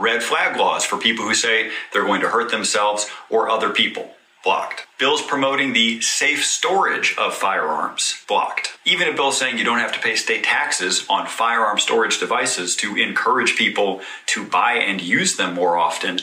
Red 0.00 0.22
flag 0.22 0.56
laws 0.56 0.84
for 0.84 0.96
people 0.96 1.26
who 1.26 1.34
say 1.34 1.70
they're 1.92 2.06
going 2.06 2.22
to 2.22 2.30
hurt 2.30 2.50
themselves 2.50 3.06
or 3.28 3.50
other 3.50 3.68
people. 3.68 4.14
Blocked. 4.42 4.86
Bills 4.98 5.20
promoting 5.20 5.74
the 5.74 6.00
safe 6.00 6.42
storage 6.42 7.14
of 7.18 7.34
firearms. 7.34 8.24
Blocked. 8.26 8.78
Even 8.86 9.08
a 9.08 9.12
bill 9.12 9.30
saying 9.30 9.58
you 9.58 9.64
don't 9.64 9.78
have 9.78 9.92
to 9.92 10.00
pay 10.00 10.16
state 10.16 10.44
taxes 10.44 11.04
on 11.10 11.26
firearm 11.26 11.78
storage 11.78 12.18
devices 12.18 12.74
to 12.76 12.96
encourage 12.96 13.56
people 13.56 14.00
to 14.24 14.42
buy 14.42 14.72
and 14.72 15.02
use 15.02 15.36
them 15.36 15.52
more 15.52 15.76
often. 15.76 16.20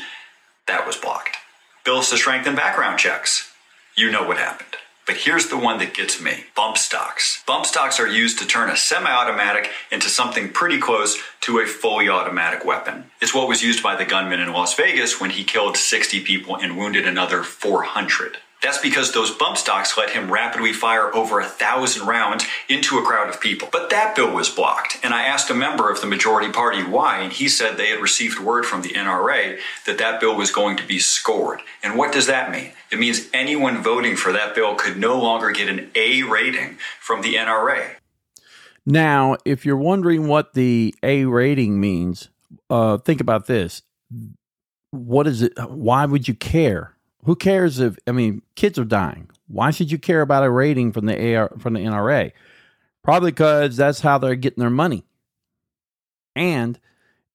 That 0.65 0.87
was 0.87 0.95
blocked. 0.95 1.37
Bills 1.85 2.09
to 2.09 2.17
strengthen 2.17 2.55
background 2.55 2.97
checks. 2.97 3.53
You 3.95 4.11
know 4.11 4.27
what 4.27 4.37
happened. 4.37 4.75
But 5.07 5.15
here's 5.15 5.47
the 5.47 5.57
one 5.57 5.79
that 5.79 5.93
gets 5.93 6.21
me 6.21 6.43
bump 6.53 6.77
stocks. 6.77 7.41
Bump 7.47 7.65
stocks 7.65 7.97
are 7.97 8.07
used 8.07 8.39
to 8.39 8.45
turn 8.45 8.69
a 8.69 8.75
semi 8.75 9.09
automatic 9.09 9.71
into 9.89 10.09
something 10.09 10.49
pretty 10.51 10.79
close 10.79 11.17
to 11.41 11.59
a 11.59 11.65
fully 11.65 12.09
automatic 12.09 12.65
weapon. 12.65 13.05
It's 13.21 13.33
what 13.33 13.47
was 13.47 13.63
used 13.63 13.81
by 13.81 13.95
the 13.95 14.03
gunman 14.03 14.41
in 14.41 14.51
Las 14.51 14.75
Vegas 14.75 15.21
when 15.21 15.29
he 15.29 15.45
killed 15.45 15.77
60 15.77 16.19
people 16.25 16.57
and 16.57 16.77
wounded 16.77 17.07
another 17.07 17.41
400. 17.41 18.37
That's 18.63 18.79
because 18.79 19.13
those 19.13 19.29
bump 19.29 19.57
stocks 19.57 19.97
let 19.97 20.09
him 20.09 20.31
rapidly 20.31 20.73
fire 20.73 21.15
over 21.15 21.39
a 21.39 21.45
thousand 21.45 22.07
rounds 22.07 22.45
into 22.67 22.97
a 22.97 23.03
crowd 23.03 23.29
of 23.29 23.39
people. 23.39 23.69
But 23.71 23.91
that 23.91 24.15
bill 24.15 24.33
was 24.33 24.49
blocked, 24.49 24.99
and 25.03 25.13
I 25.13 25.23
asked 25.23 25.51
a 25.51 25.53
member 25.53 25.91
of 25.91 26.01
the 26.01 26.07
majority 26.07 26.51
party 26.51 26.83
why, 26.83 27.19
and 27.19 27.31
he 27.31 27.49
said 27.49 27.77
they 27.77 27.89
had 27.89 28.01
received 28.01 28.39
word 28.39 28.65
from 28.65 28.81
the 28.81 28.89
NRA 28.89 29.59
that 29.85 29.99
that 29.99 30.19
bill 30.19 30.35
was 30.35 30.49
going 30.49 30.75
to 30.77 30.87
be 30.87 30.97
scored. 30.97 31.61
And 31.83 31.95
what 31.95 32.11
does 32.11 32.25
that 32.27 32.51
mean? 32.51 32.71
It 32.91 32.99
means 32.99 33.29
anyone 33.31 33.83
voting 33.83 34.15
for 34.15 34.31
that 34.31 34.55
bill 34.55 34.73
could 34.73 34.97
no 34.97 35.19
longer 35.21 35.51
get 35.51 35.69
an 35.69 35.91
A 35.93 36.23
rating 36.23 36.77
from 36.99 37.21
the 37.21 37.35
NRA. 37.35 37.91
Now, 38.87 39.35
if 39.45 39.65
you're 39.65 39.77
wondering 39.77 40.27
what 40.27 40.53
the 40.53 40.95
A 41.03 41.25
rating 41.25 41.79
means, 41.79 42.29
uh, 42.69 42.97
think 42.97 43.21
about 43.21 43.45
this. 43.45 43.83
What 44.91 45.27
is 45.27 45.43
it? 45.43 45.53
Why 45.59 46.05
would 46.05 46.27
you 46.27 46.33
care? 46.33 46.96
Who 47.25 47.35
cares 47.35 47.79
if 47.79 47.97
I 48.07 48.11
mean 48.11 48.41
kids 48.55 48.79
are 48.79 48.85
dying? 48.85 49.29
Why 49.47 49.71
should 49.71 49.91
you 49.91 49.97
care 49.97 50.21
about 50.21 50.43
a 50.43 50.49
rating 50.49 50.91
from 50.91 51.05
the 51.05 51.35
AR 51.35 51.51
from 51.59 51.73
the 51.73 51.79
NRA? 51.81 52.31
Probably 53.03 53.31
because 53.31 53.77
that's 53.77 54.01
how 54.01 54.17
they're 54.17 54.35
getting 54.35 54.61
their 54.61 54.69
money. 54.69 55.05
And 56.35 56.79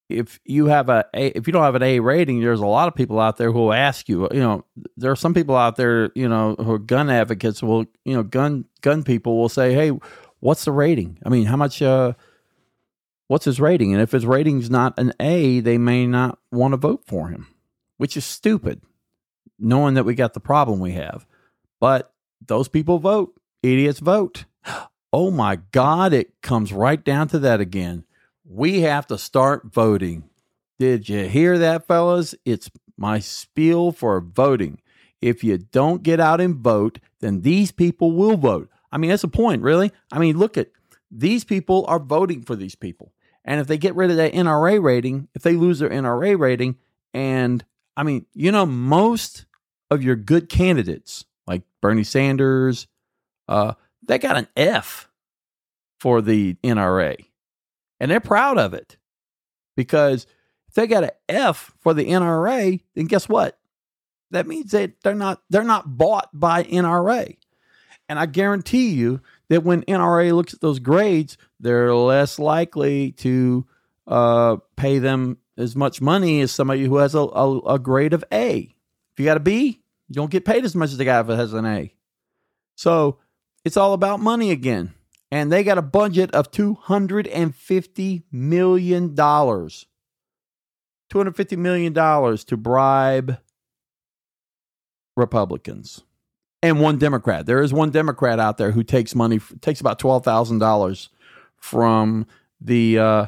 if 0.09 0.39
you 0.45 0.67
have 0.67 0.89
a, 0.89 1.05
a 1.13 1.37
if 1.37 1.47
you 1.47 1.53
don't 1.53 1.63
have 1.63 1.75
an 1.75 1.83
A 1.83 1.99
rating, 1.99 2.39
there's 2.39 2.59
a 2.59 2.65
lot 2.65 2.87
of 2.87 2.95
people 2.95 3.19
out 3.19 3.37
there 3.37 3.51
who 3.51 3.59
will 3.59 3.73
ask 3.73 4.07
you. 4.07 4.27
You 4.31 4.39
know, 4.39 4.65
there 4.97 5.11
are 5.11 5.15
some 5.15 5.33
people 5.33 5.55
out 5.55 5.75
there, 5.75 6.11
you 6.15 6.27
know, 6.29 6.55
who 6.55 6.71
are 6.71 6.79
gun 6.79 7.09
advocates. 7.09 7.61
Will 7.63 7.85
you 8.05 8.13
know, 8.13 8.23
gun 8.23 8.65
gun 8.81 9.03
people 9.03 9.37
will 9.37 9.49
say, 9.49 9.73
"Hey, 9.73 9.91
what's 10.39 10.65
the 10.65 10.71
rating? 10.71 11.17
I 11.25 11.29
mean, 11.29 11.45
how 11.45 11.57
much? 11.57 11.81
uh 11.81 12.13
What's 13.27 13.45
his 13.45 13.59
rating? 13.59 13.93
And 13.93 14.01
if 14.01 14.11
his 14.11 14.25
rating's 14.25 14.69
not 14.69 14.93
an 14.99 15.13
A, 15.19 15.59
they 15.61 15.77
may 15.77 16.05
not 16.05 16.39
want 16.51 16.73
to 16.73 16.77
vote 16.77 17.03
for 17.07 17.29
him, 17.29 17.47
which 17.97 18.15
is 18.17 18.25
stupid 18.25 18.81
knowing 19.59 19.95
that 19.95 20.05
we 20.05 20.15
got 20.15 20.33
the 20.33 20.39
problem 20.39 20.79
we 20.79 20.93
have. 20.93 21.25
But 21.79 22.13
those 22.45 22.67
people 22.67 22.99
vote. 22.99 23.33
Idiots 23.61 23.99
vote. 23.99 24.45
Oh 25.15 25.29
my 25.29 25.57
God, 25.71 26.11
it 26.11 26.41
comes 26.41 26.73
right 26.73 27.03
down 27.03 27.27
to 27.27 27.37
that 27.37 27.61
again. 27.61 28.03
We 28.43 28.81
have 28.81 29.05
to 29.05 29.17
start 29.19 29.71
voting. 29.71 30.27
Did 30.79 31.07
you 31.07 31.27
hear 31.27 31.59
that, 31.59 31.85
fellas? 31.85 32.33
It's 32.45 32.71
my 32.97 33.19
spiel 33.19 33.91
for 33.91 34.19
voting. 34.19 34.81
If 35.21 35.43
you 35.43 35.59
don't 35.59 36.01
get 36.01 36.19
out 36.19 36.41
and 36.41 36.55
vote, 36.55 36.97
then 37.19 37.41
these 37.41 37.71
people 37.71 38.11
will 38.13 38.37
vote. 38.37 38.69
I 38.91 38.97
mean, 38.97 39.11
that's 39.11 39.21
the 39.21 39.27
point, 39.27 39.61
really. 39.61 39.91
I 40.11 40.17
mean, 40.17 40.37
look 40.37 40.57
at 40.57 40.69
these 41.11 41.43
people 41.43 41.85
are 41.87 41.99
voting 41.99 42.41
for 42.41 42.55
these 42.55 42.75
people. 42.75 43.13
And 43.45 43.61
if 43.61 43.67
they 43.67 43.77
get 43.77 43.95
rid 43.95 44.09
of 44.09 44.17
that 44.17 44.33
NRA 44.33 44.81
rating, 44.81 45.27
if 45.35 45.43
they 45.43 45.53
lose 45.53 45.79
their 45.79 45.89
NRA 45.89 46.39
rating, 46.39 46.77
and 47.13 47.63
I 47.95 48.03
mean, 48.03 48.25
you 48.33 48.51
know, 48.51 48.65
most 48.65 49.45
of 49.89 50.03
your 50.03 50.15
good 50.15 50.49
candidates, 50.49 51.25
like 51.45 51.63
Bernie 51.81 52.03
Sanders, 52.03 52.87
uh, 53.47 53.73
they 54.05 54.17
got 54.17 54.37
an 54.37 54.47
F 54.55 55.09
for 55.99 56.21
the 56.21 56.55
NRA. 56.63 57.15
And 57.99 58.11
they're 58.11 58.19
proud 58.19 58.57
of 58.57 58.73
it 58.73 58.97
because 59.77 60.25
if 60.67 60.73
they 60.73 60.87
got 60.87 61.03
an 61.03 61.11
F 61.29 61.73
for 61.79 61.93
the 61.93 62.05
NRA, 62.05 62.81
then 62.95 63.05
guess 63.05 63.29
what? 63.29 63.57
That 64.31 64.47
means 64.47 64.71
that 64.71 65.01
they're 65.03 65.13
not 65.13 65.41
they're 65.49 65.63
not 65.63 65.97
bought 65.97 66.29
by 66.33 66.63
NRA. 66.63 67.37
And 68.09 68.19
I 68.19 68.25
guarantee 68.25 68.89
you 68.89 69.21
that 69.49 69.63
when 69.63 69.83
NRA 69.83 70.33
looks 70.33 70.53
at 70.53 70.61
those 70.61 70.79
grades, 70.79 71.37
they're 71.59 71.95
less 71.95 72.39
likely 72.39 73.11
to 73.13 73.65
uh, 74.07 74.57
pay 74.75 74.99
them 74.99 75.37
as 75.57 75.75
much 75.75 76.01
money 76.01 76.41
as 76.41 76.51
somebody 76.51 76.85
who 76.85 76.97
has 76.97 77.15
a, 77.15 77.19
a, 77.19 77.59
a 77.61 77.79
grade 77.79 78.13
of 78.13 78.23
A. 78.31 78.73
If 79.13 79.19
you 79.19 79.25
got 79.25 79.37
a 79.37 79.41
B, 79.41 79.81
you 80.07 80.15
don't 80.15 80.31
get 80.31 80.45
paid 80.45 80.65
as 80.65 80.75
much 80.75 80.91
as 80.91 80.97
the 80.97 81.05
guy 81.05 81.21
who 81.21 81.31
has 81.31 81.53
an 81.53 81.65
A. 81.65 81.93
So 82.75 83.19
it's 83.63 83.77
all 83.77 83.93
about 83.93 84.19
money 84.19 84.51
again. 84.51 84.93
And 85.31 85.51
they 85.51 85.63
got 85.63 85.79
a 85.79 85.83
budget 85.83 86.31
of 86.31 86.51
$250 86.51 88.23
million. 88.31 89.15
$250 89.15 89.85
million 91.57 91.93
to 91.93 92.57
bribe 92.57 93.37
Republicans 95.15 96.03
and 96.61 96.79
one 96.79 96.97
Democrat. 96.97 97.45
There 97.45 97.61
is 97.61 97.73
one 97.73 97.91
Democrat 97.91 98.39
out 98.39 98.57
there 98.57 98.71
who 98.71 98.83
takes 98.83 99.15
money, 99.15 99.39
takes 99.61 99.81
about 99.81 99.99
$12,000 99.99 101.09
from 101.57 102.25
the, 102.61 102.99
uh, 102.99 103.25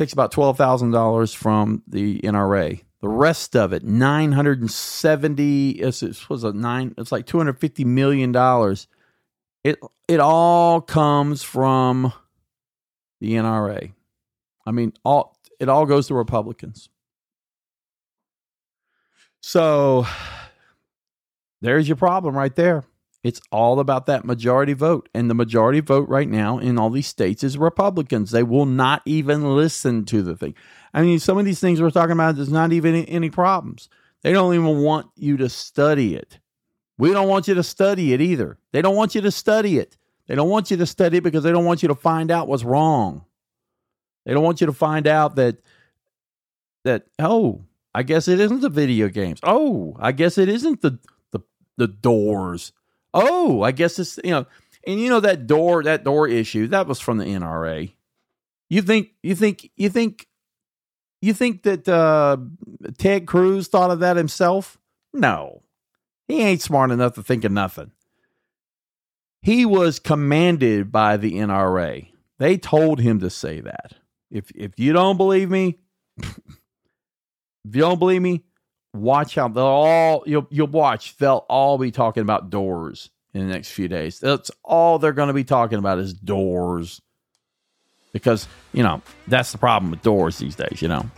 takes 0.00 0.14
about 0.14 0.32
$12,000 0.32 1.36
from 1.36 1.82
the 1.86 2.20
NRA. 2.20 2.82
The 3.02 3.08
rest 3.08 3.54
of 3.54 3.74
it, 3.74 3.84
970, 3.84 5.70
it 5.72 6.28
was 6.30 6.42
a 6.42 6.52
nine, 6.54 6.94
it's 6.96 7.12
like 7.12 7.26
$250 7.26 7.84
million 7.84 8.34
It 9.62 9.78
it 10.08 10.20
all 10.20 10.80
comes 10.80 11.42
from 11.42 12.14
the 13.20 13.34
NRA. 13.34 13.92
I 14.66 14.70
mean, 14.70 14.94
all 15.04 15.36
it 15.58 15.68
all 15.68 15.84
goes 15.84 16.08
to 16.08 16.14
Republicans. 16.14 16.88
So 19.42 20.06
there's 21.60 21.88
your 21.88 21.96
problem 21.96 22.34
right 22.34 22.54
there. 22.56 22.84
It's 23.22 23.40
all 23.52 23.80
about 23.80 24.06
that 24.06 24.24
majority 24.24 24.72
vote. 24.72 25.08
And 25.14 25.28
the 25.28 25.34
majority 25.34 25.80
vote 25.80 26.08
right 26.08 26.28
now 26.28 26.58
in 26.58 26.78
all 26.78 26.90
these 26.90 27.06
states 27.06 27.44
is 27.44 27.58
Republicans. 27.58 28.30
They 28.30 28.42
will 28.42 28.66
not 28.66 29.02
even 29.04 29.54
listen 29.54 30.04
to 30.06 30.22
the 30.22 30.36
thing. 30.36 30.54
I 30.94 31.02
mean, 31.02 31.18
some 31.18 31.38
of 31.38 31.44
these 31.44 31.60
things 31.60 31.80
we're 31.80 31.90
talking 31.90 32.12
about, 32.12 32.36
there's 32.36 32.50
not 32.50 32.72
even 32.72 33.04
any 33.04 33.30
problems. 33.30 33.88
They 34.22 34.32
don't 34.32 34.54
even 34.54 34.82
want 34.82 35.10
you 35.16 35.36
to 35.38 35.48
study 35.48 36.14
it. 36.14 36.38
We 36.98 37.12
don't 37.12 37.28
want 37.28 37.48
you 37.48 37.54
to 37.54 37.62
study 37.62 38.12
it 38.12 38.20
either. 38.20 38.58
They 38.72 38.82
don't 38.82 38.96
want 38.96 39.14
you 39.14 39.20
to 39.22 39.30
study 39.30 39.78
it. 39.78 39.96
They 40.26 40.34
don't 40.34 40.50
want 40.50 40.70
you 40.70 40.76
to 40.76 40.86
study 40.86 41.18
it 41.18 41.22
because 41.22 41.42
they 41.42 41.50
don't 41.50 41.64
want 41.64 41.82
you 41.82 41.88
to 41.88 41.94
find 41.94 42.30
out 42.30 42.46
what's 42.46 42.64
wrong. 42.64 43.24
They 44.24 44.32
don't 44.32 44.44
want 44.44 44.60
you 44.60 44.66
to 44.66 44.72
find 44.72 45.06
out 45.06 45.36
that 45.36 45.58
that 46.84 47.06
oh, 47.18 47.64
I 47.94 48.02
guess 48.02 48.28
it 48.28 48.38
isn't 48.40 48.60
the 48.60 48.68
video 48.68 49.08
games. 49.08 49.40
Oh, 49.42 49.96
I 49.98 50.12
guess 50.12 50.38
it 50.38 50.48
isn't 50.48 50.82
the 50.82 50.98
the 51.32 51.40
the 51.76 51.88
doors. 51.88 52.72
Oh, 53.12 53.62
I 53.62 53.72
guess 53.72 53.98
it's 53.98 54.18
you 54.22 54.30
know, 54.30 54.46
and 54.86 55.00
you 55.00 55.08
know 55.08 55.20
that 55.20 55.46
door 55.46 55.82
that 55.82 56.04
door 56.04 56.28
issue 56.28 56.66
that 56.68 56.86
was 56.86 57.00
from 57.00 57.18
the 57.18 57.24
NRA. 57.24 57.92
You 58.68 58.82
think 58.82 59.10
you 59.22 59.34
think 59.34 59.70
you 59.76 59.88
think 59.88 60.26
you 61.20 61.34
think 61.34 61.64
that 61.64 61.88
uh, 61.88 62.38
Ted 62.98 63.26
Cruz 63.26 63.68
thought 63.68 63.90
of 63.90 64.00
that 64.00 64.16
himself? 64.16 64.78
No, 65.12 65.62
he 66.28 66.40
ain't 66.40 66.62
smart 66.62 66.90
enough 66.90 67.14
to 67.14 67.22
think 67.22 67.44
of 67.44 67.52
nothing. 67.52 67.90
He 69.42 69.64
was 69.66 69.98
commanded 69.98 70.92
by 70.92 71.16
the 71.16 71.32
NRA. 71.32 72.08
They 72.38 72.56
told 72.56 73.00
him 73.00 73.20
to 73.20 73.30
say 73.30 73.60
that. 73.60 73.94
If 74.30 74.50
if 74.54 74.78
you 74.78 74.92
don't 74.92 75.16
believe 75.16 75.50
me, 75.50 75.78
if 76.18 76.34
you 77.74 77.80
don't 77.80 77.98
believe 77.98 78.22
me, 78.22 78.44
watch 78.94 79.34
how 79.34 79.48
they'll 79.48 79.64
all 79.64 80.22
you'll 80.26 80.46
you'll 80.50 80.66
watch. 80.66 81.16
They'll 81.16 81.44
all 81.48 81.78
be 81.78 81.90
talking 81.90 82.22
about 82.22 82.50
doors 82.50 83.10
in 83.34 83.46
the 83.46 83.52
next 83.52 83.70
few 83.70 83.88
days. 83.88 84.18
That's 84.18 84.50
all 84.64 84.98
they're 84.98 85.12
going 85.12 85.28
to 85.28 85.34
be 85.34 85.44
talking 85.44 85.78
about 85.78 85.98
is 85.98 86.12
doors. 86.12 87.00
Because, 88.12 88.48
you 88.72 88.82
know, 88.82 89.02
that's 89.28 89.52
the 89.52 89.58
problem 89.58 89.92
with 89.92 90.02
doors 90.02 90.38
these 90.38 90.56
days, 90.56 90.82
you 90.82 90.88
know. 90.88 91.08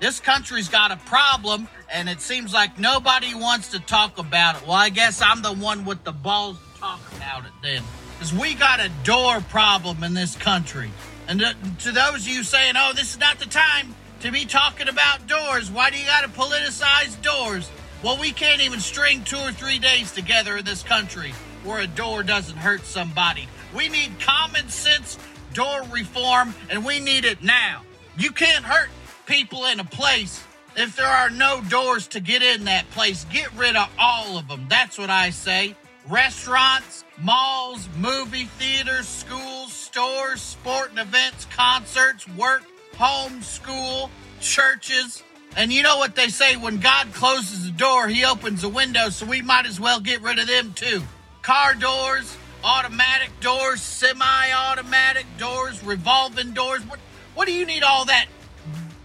This 0.00 0.18
country's 0.18 0.68
got 0.68 0.90
a 0.90 0.96
problem, 0.96 1.68
and 1.92 2.08
it 2.08 2.22
seems 2.22 2.54
like 2.54 2.78
nobody 2.78 3.34
wants 3.34 3.70
to 3.72 3.80
talk 3.80 4.18
about 4.18 4.56
it. 4.56 4.62
Well, 4.62 4.76
I 4.76 4.88
guess 4.88 5.20
I'm 5.20 5.42
the 5.42 5.52
one 5.52 5.84
with 5.84 6.02
the 6.04 6.12
balls 6.12 6.56
to 6.56 6.80
talk 6.80 7.00
about 7.16 7.44
it 7.44 7.52
then. 7.62 7.82
Because 8.14 8.32
we 8.32 8.54
got 8.54 8.80
a 8.80 8.90
door 9.02 9.40
problem 9.42 10.02
in 10.04 10.14
this 10.14 10.36
country. 10.36 10.90
And 11.28 11.40
to 11.40 11.92
those 11.92 12.22
of 12.22 12.28
you 12.28 12.42
saying, 12.44 12.74
oh, 12.78 12.92
this 12.94 13.12
is 13.14 13.20
not 13.20 13.38
the 13.38 13.46
time 13.46 13.94
to 14.24 14.32
be 14.32 14.46
talking 14.46 14.88
about 14.88 15.26
doors, 15.26 15.70
why 15.70 15.90
do 15.90 15.98
you 15.98 16.06
got 16.06 16.22
to 16.22 16.30
politicize 16.30 17.20
doors? 17.20 17.70
Well, 18.02 18.18
we 18.18 18.32
can't 18.32 18.62
even 18.62 18.80
string 18.80 19.22
two 19.22 19.36
or 19.36 19.52
three 19.52 19.78
days 19.78 20.12
together 20.12 20.56
in 20.56 20.64
this 20.64 20.82
country 20.82 21.34
where 21.62 21.80
a 21.80 21.86
door 21.86 22.22
doesn't 22.22 22.56
hurt 22.56 22.86
somebody. 22.86 23.46
We 23.76 23.90
need 23.90 24.18
common 24.20 24.70
sense 24.70 25.18
door 25.52 25.82
reform, 25.92 26.54
and 26.70 26.86
we 26.86 27.00
need 27.00 27.26
it 27.26 27.42
now. 27.42 27.82
You 28.16 28.30
can't 28.30 28.64
hurt 28.64 28.88
people 29.26 29.66
in 29.66 29.78
a 29.78 29.84
place 29.84 30.42
if 30.74 30.96
there 30.96 31.06
are 31.06 31.28
no 31.28 31.60
doors 31.68 32.06
to 32.08 32.20
get 32.20 32.40
in 32.40 32.64
that 32.64 32.90
place. 32.92 33.26
Get 33.30 33.54
rid 33.54 33.76
of 33.76 33.90
all 33.98 34.38
of 34.38 34.48
them. 34.48 34.64
That's 34.70 34.96
what 34.96 35.10
I 35.10 35.28
say. 35.28 35.76
Restaurants, 36.08 37.04
malls, 37.20 37.90
movie 37.98 38.46
theaters, 38.58 39.06
schools, 39.06 39.70
stores, 39.70 40.40
sporting 40.40 40.96
events, 40.96 41.46
concerts, 41.54 42.26
work, 42.38 42.62
home, 42.94 43.42
school, 43.42 44.10
churches. 44.40 45.22
And 45.56 45.72
you 45.72 45.82
know 45.82 45.98
what 45.98 46.16
they 46.16 46.28
say 46.28 46.56
when 46.56 46.78
God 46.78 47.12
closes 47.12 47.66
the 47.66 47.70
door, 47.70 48.08
he 48.08 48.24
opens 48.24 48.62
the 48.62 48.68
window, 48.68 49.08
so 49.10 49.26
we 49.26 49.42
might 49.42 49.66
as 49.66 49.78
well 49.78 50.00
get 50.00 50.22
rid 50.22 50.38
of 50.38 50.46
them 50.46 50.72
too. 50.72 51.02
Car 51.42 51.74
doors, 51.74 52.36
automatic 52.64 53.30
doors, 53.40 53.80
semi 53.80 54.52
automatic 54.52 55.26
doors, 55.38 55.82
revolving 55.84 56.52
doors. 56.52 56.82
What, 56.82 56.98
what 57.34 57.46
do 57.46 57.52
you 57.52 57.66
need 57.66 57.82
all 57.82 58.06
that 58.06 58.26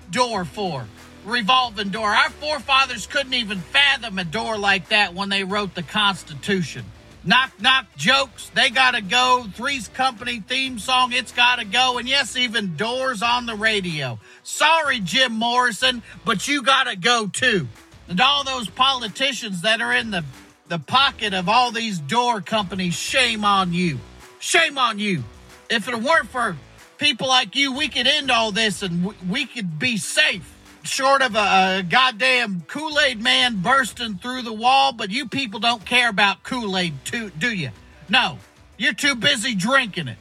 door 0.10 0.46
for? 0.46 0.88
Revolving 1.26 1.90
door. 1.90 2.10
Our 2.10 2.30
forefathers 2.30 3.06
couldn't 3.06 3.34
even 3.34 3.60
fathom 3.60 4.18
a 4.18 4.24
door 4.24 4.58
like 4.58 4.90
that 4.90 5.14
when 5.14 5.30
they 5.30 5.44
wrote 5.44 5.76
the 5.76 5.84
Constitution. 5.84 6.86
Knock 7.24 7.52
knock 7.60 7.86
jokes, 7.98 8.50
they 8.56 8.70
gotta 8.70 9.02
go. 9.02 9.46
Three's 9.54 9.90
Company 9.90 10.40
theme 10.40 10.80
song, 10.80 11.12
it's 11.12 11.34
gotta 11.34 11.66
go. 11.66 11.98
And 11.98 12.08
yes, 12.08 12.38
even 12.38 12.78
doors 12.78 13.22
on 13.22 13.46
the 13.46 13.56
radio. 13.56 14.20
Sorry, 14.44 15.00
Jim 15.02 15.34
Morrison, 15.34 16.02
but 16.24 16.48
you 16.48 16.64
gotta 16.64 16.96
go 16.96 17.28
too. 17.28 17.68
And 18.08 18.22
all 18.22 18.44
those 18.44 18.70
politicians 18.70 19.62
that 19.62 19.82
are 19.82 19.94
in 19.94 20.12
the 20.12 20.24
the 20.70 20.80
pocket 20.80 21.34
of 21.34 21.50
all 21.50 21.72
these 21.72 21.98
door 22.00 22.42
companies, 22.42 22.94
shame 22.94 23.44
on 23.44 23.74
you. 23.74 24.00
Shame 24.40 24.78
on 24.78 25.00
you. 25.00 25.24
If 25.70 25.88
it 25.88 25.96
weren't 25.96 26.30
for 26.30 26.56
people 27.00 27.28
like 27.28 27.56
you, 27.56 27.74
we 27.74 27.90
could 27.90 28.08
end 28.08 28.32
all 28.32 28.52
this 28.52 28.82
and 28.82 29.14
we 29.30 29.46
could 29.46 29.80
be 29.80 29.98
safe. 29.98 30.56
Short 30.90 31.22
of 31.22 31.36
a, 31.36 31.78
a 31.78 31.84
goddamn 31.88 32.64
Kool 32.68 33.00
Aid 33.00 33.22
man 33.22 33.62
bursting 33.62 34.16
through 34.16 34.42
the 34.42 34.52
wall, 34.52 34.92
but 34.92 35.12
you 35.12 35.28
people 35.28 35.60
don't 35.60 35.86
care 35.86 36.10
about 36.10 36.42
Kool 36.42 36.76
Aid, 36.76 36.96
do 37.38 37.54
you? 37.54 37.70
No, 38.10 38.40
you're 38.76 38.94
too 38.94 39.14
busy 39.16 39.54
drinking 39.54 40.08
it. 40.08 40.18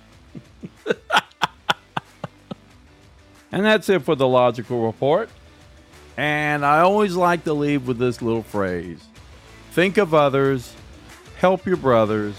and 3.50 3.64
that's 3.64 3.88
it 3.88 4.02
for 4.02 4.14
the 4.14 4.28
logical 4.28 4.84
report. 4.84 5.30
And 6.18 6.66
I 6.66 6.80
always 6.80 7.16
like 7.16 7.44
to 7.44 7.54
leave 7.54 7.88
with 7.88 7.98
this 7.98 8.20
little 8.20 8.42
phrase 8.42 9.00
think 9.72 9.96
of 9.96 10.12
others, 10.12 10.74
help 11.38 11.64
your 11.64 11.76
brothers. 11.76 12.34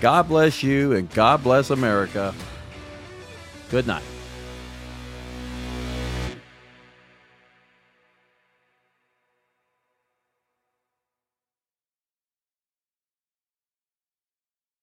God 0.00 0.28
bless 0.28 0.62
you 0.62 0.92
and 0.92 1.08
God 1.14 1.42
bless 1.42 1.70
America. 1.70 2.34
Good 3.70 3.86
night. 3.86 4.02